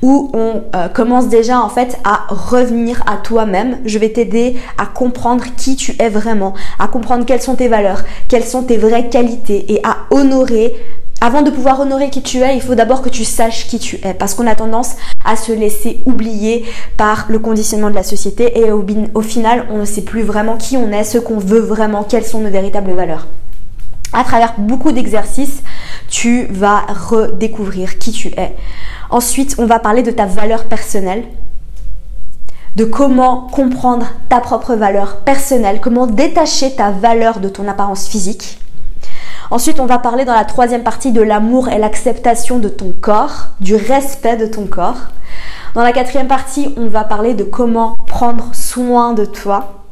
où 0.01 0.29
on 0.33 0.63
euh, 0.75 0.89
commence 0.89 1.29
déjà 1.29 1.61
en 1.61 1.69
fait 1.69 1.97
à 2.03 2.25
revenir 2.27 3.01
à 3.07 3.15
toi-même. 3.15 3.77
Je 3.85 3.99
vais 3.99 4.09
t'aider 4.09 4.57
à 4.77 4.85
comprendre 4.85 5.45
qui 5.55 5.77
tu 5.77 5.95
es 5.99 6.09
vraiment, 6.09 6.53
à 6.79 6.89
comprendre 6.89 7.25
quelles 7.25 7.41
sont 7.41 7.55
tes 7.55 7.69
valeurs, 7.69 8.03
quelles 8.27 8.43
sont 8.43 8.63
tes 8.63 8.75
vraies 8.75 9.07
qualités 9.07 9.71
et 9.71 9.79
à 9.85 9.99
honorer 10.11 10.75
avant 11.21 11.41
de 11.41 11.51
pouvoir 11.51 11.79
honorer 11.79 12.09
qui 12.09 12.21
tu 12.21 12.39
es, 12.39 12.55
il 12.55 12.61
faut 12.61 12.75
d'abord 12.75 13.01
que 13.01 13.07
tu 13.07 13.23
saches 13.23 13.67
qui 13.67 13.79
tu 13.79 13.97
es, 14.03 14.13
parce 14.13 14.33
qu'on 14.33 14.45
a 14.45 14.55
tendance 14.55 14.95
à 15.23 15.37
se 15.37 15.53
laisser 15.53 16.01
oublier 16.05 16.65
par 16.97 17.27
le 17.29 17.39
conditionnement 17.39 17.89
de 17.89 17.95
la 17.95 18.03
société 18.03 18.59
et 18.59 18.71
au, 18.71 19.21
final, 19.21 19.65
on 19.69 19.77
ne 19.77 19.85
sait 19.85 20.01
plus 20.01 20.23
vraiment 20.23 20.57
qui 20.57 20.75
on 20.75 20.91
est, 20.91 21.05
ce 21.05 21.17
qu'on 21.17 21.37
veut 21.37 21.61
vraiment, 21.61 22.03
quelles 22.03 22.25
sont 22.25 22.41
nos 22.41 22.49
véritables 22.49 22.91
valeurs. 22.91 23.27
À 24.11 24.25
travers 24.25 24.55
beaucoup 24.57 24.91
d'exercices, 24.91 25.63
tu 26.09 26.45
vas 26.49 26.81
redécouvrir 26.81 27.97
qui 27.99 28.11
tu 28.11 28.27
es. 28.27 28.53
Ensuite, 29.09 29.55
on 29.57 29.65
va 29.65 29.79
parler 29.79 30.03
de 30.03 30.11
ta 30.11 30.25
valeur 30.25 30.65
personnelle, 30.65 31.23
de 32.75 32.83
comment 32.83 33.47
comprendre 33.47 34.07
ta 34.27 34.39
propre 34.39 34.75
valeur 34.75 35.21
personnelle, 35.21 35.79
comment 35.79 36.05
détacher 36.05 36.75
ta 36.75 36.91
valeur 36.91 37.39
de 37.39 37.47
ton 37.47 37.67
apparence 37.67 38.07
physique. 38.07 38.59
Ensuite, 39.53 39.79
on 39.79 39.85
va 39.85 39.99
parler 39.99 40.25
dans 40.25 40.33
la 40.33 40.45
troisième 40.45 40.81
partie 40.81 41.11
de 41.11 41.21
l'amour 41.21 41.69
et 41.69 41.77
l'acceptation 41.77 42.57
de 42.57 42.69
ton 42.69 42.91
corps, 42.99 43.49
du 43.59 43.75
respect 43.75 44.35
de 44.35 44.47
ton 44.47 44.65
corps. 44.65 44.97
Dans 45.75 45.83
la 45.83 45.91
quatrième 45.91 46.27
partie, 46.27 46.73
on 46.75 46.87
va 46.87 47.03
parler 47.03 47.35
de 47.35 47.43
comment 47.43 47.95
prendre 48.07 48.45
soin 48.55 49.13
de 49.13 49.25
toi. 49.25 49.83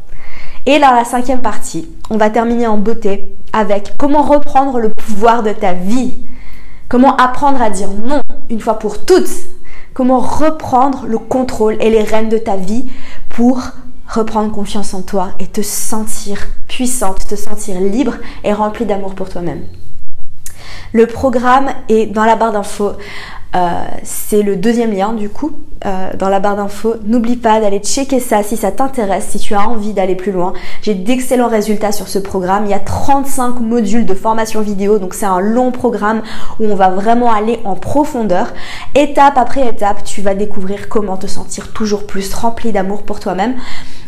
Et 0.65 0.79
dans 0.79 0.89
la 0.89 1.05
cinquième 1.05 1.41
partie, 1.41 1.87
on 2.09 2.17
va 2.17 2.31
terminer 2.31 2.65
en 2.65 2.77
beauté 2.77 3.35
avec 3.53 3.93
comment 3.99 4.23
reprendre 4.23 4.79
le 4.79 4.89
pouvoir 4.89 5.43
de 5.43 5.51
ta 5.51 5.73
vie. 5.73 6.25
Comment 6.89 7.15
apprendre 7.17 7.61
à 7.61 7.69
dire 7.69 7.89
non 7.91 8.21
une 8.49 8.61
fois 8.61 8.79
pour 8.79 9.05
toutes. 9.05 9.29
Comment 9.93 10.21
reprendre 10.21 11.05
le 11.05 11.19
contrôle 11.19 11.77
et 11.81 11.91
les 11.91 12.01
rênes 12.01 12.29
de 12.29 12.39
ta 12.39 12.55
vie 12.55 12.89
pour 13.29 13.61
reprendre 14.11 14.51
confiance 14.51 14.93
en 14.93 15.01
toi 15.01 15.29
et 15.39 15.47
te 15.47 15.61
sentir 15.61 16.47
puissante, 16.67 17.27
te 17.27 17.35
sentir 17.35 17.79
libre 17.79 18.15
et 18.43 18.53
remplie 18.53 18.85
d'amour 18.85 19.15
pour 19.15 19.29
toi-même. 19.29 19.63
Le 20.93 21.07
programme 21.07 21.69
est 21.87 22.07
dans 22.07 22.25
la 22.25 22.35
barre 22.35 22.51
d'infos. 22.51 22.91
Euh, 23.53 23.84
c'est 24.03 24.43
le 24.43 24.55
deuxième 24.55 24.93
lien 24.93 25.12
du 25.12 25.27
coup 25.27 25.51
euh, 25.86 26.12
dans 26.17 26.29
la 26.29 26.39
barre 26.39 26.55
d'infos. 26.55 26.96
N'oublie 27.05 27.36
pas 27.36 27.60
d'aller 27.60 27.79
checker 27.79 28.20
ça 28.20 28.43
si 28.43 28.55
ça 28.55 28.72
t'intéresse, 28.72 29.27
si 29.29 29.39
tu 29.39 29.55
as 29.55 29.67
envie 29.67 29.93
d'aller 29.93 30.15
plus 30.15 30.31
loin. 30.31 30.53
J'ai 30.81 30.93
d'excellents 30.93 31.50
résultats 31.50 31.91
sur 31.91 32.08
ce 32.08 32.20
programme. 32.20 32.65
Il 32.65 32.72
y 32.72 32.74
a 32.74 32.79
35 32.79 33.60
modules 33.60 34.05
de 34.05 34.13
formation 34.13 34.62
vidéo, 34.62 35.00
donc 35.00 35.13
c'est 35.13 35.25
un 35.25 35.39
long 35.39 35.72
programme 35.72 36.22
où 36.60 36.65
on 36.65 36.75
va 36.75 36.89
vraiment 36.89 37.31
aller 37.31 37.60
en 37.65 37.75
profondeur. 37.75 38.53
Étape 38.96 39.38
après 39.38 39.67
étape, 39.67 40.03
tu 40.05 40.22
vas 40.22 40.34
découvrir 40.34 40.88
comment 40.88 41.17
te 41.17 41.27
sentir 41.27 41.74
toujours 41.74 42.08
plus 42.08 42.34
rempli 42.34 42.72
d'amour 42.72 43.03
pour 43.03 43.20
toi-même. 43.20 43.55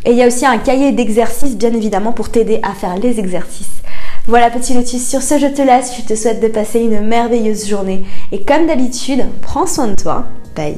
Et 0.06 0.12
il 0.12 0.18
y 0.18 0.24
a 0.24 0.28
aussi 0.28 0.46
un 0.46 0.58
cahier 0.58 0.92
d'exercices, 0.92 1.56
bien 1.56 1.74
évidemment, 1.74 2.12
pour 2.12 2.29
t'aider 2.29 2.60
à 2.62 2.74
faire 2.74 2.96
les 2.98 3.20
exercices. 3.20 3.82
Voilà 4.25 4.50
petit 4.50 4.74
lotus, 4.74 5.05
sur 5.05 5.22
ce 5.22 5.38
je 5.38 5.48
te 5.48 5.62
laisse, 5.62 5.98
je 5.98 6.01
te 6.01 6.16
souhaite 6.16 6.42
de 6.42 6.48
passer 6.48 6.79
une 6.79 7.01
merveilleuse 7.01 7.68
journée. 7.68 8.05
Et 8.31 8.44
comme 8.44 8.68
d'habitude, 8.68 9.25
prends 9.42 9.68
soin 9.68 9.88
de 9.88 9.96
toi. 9.96 10.25
Bye 10.55 10.77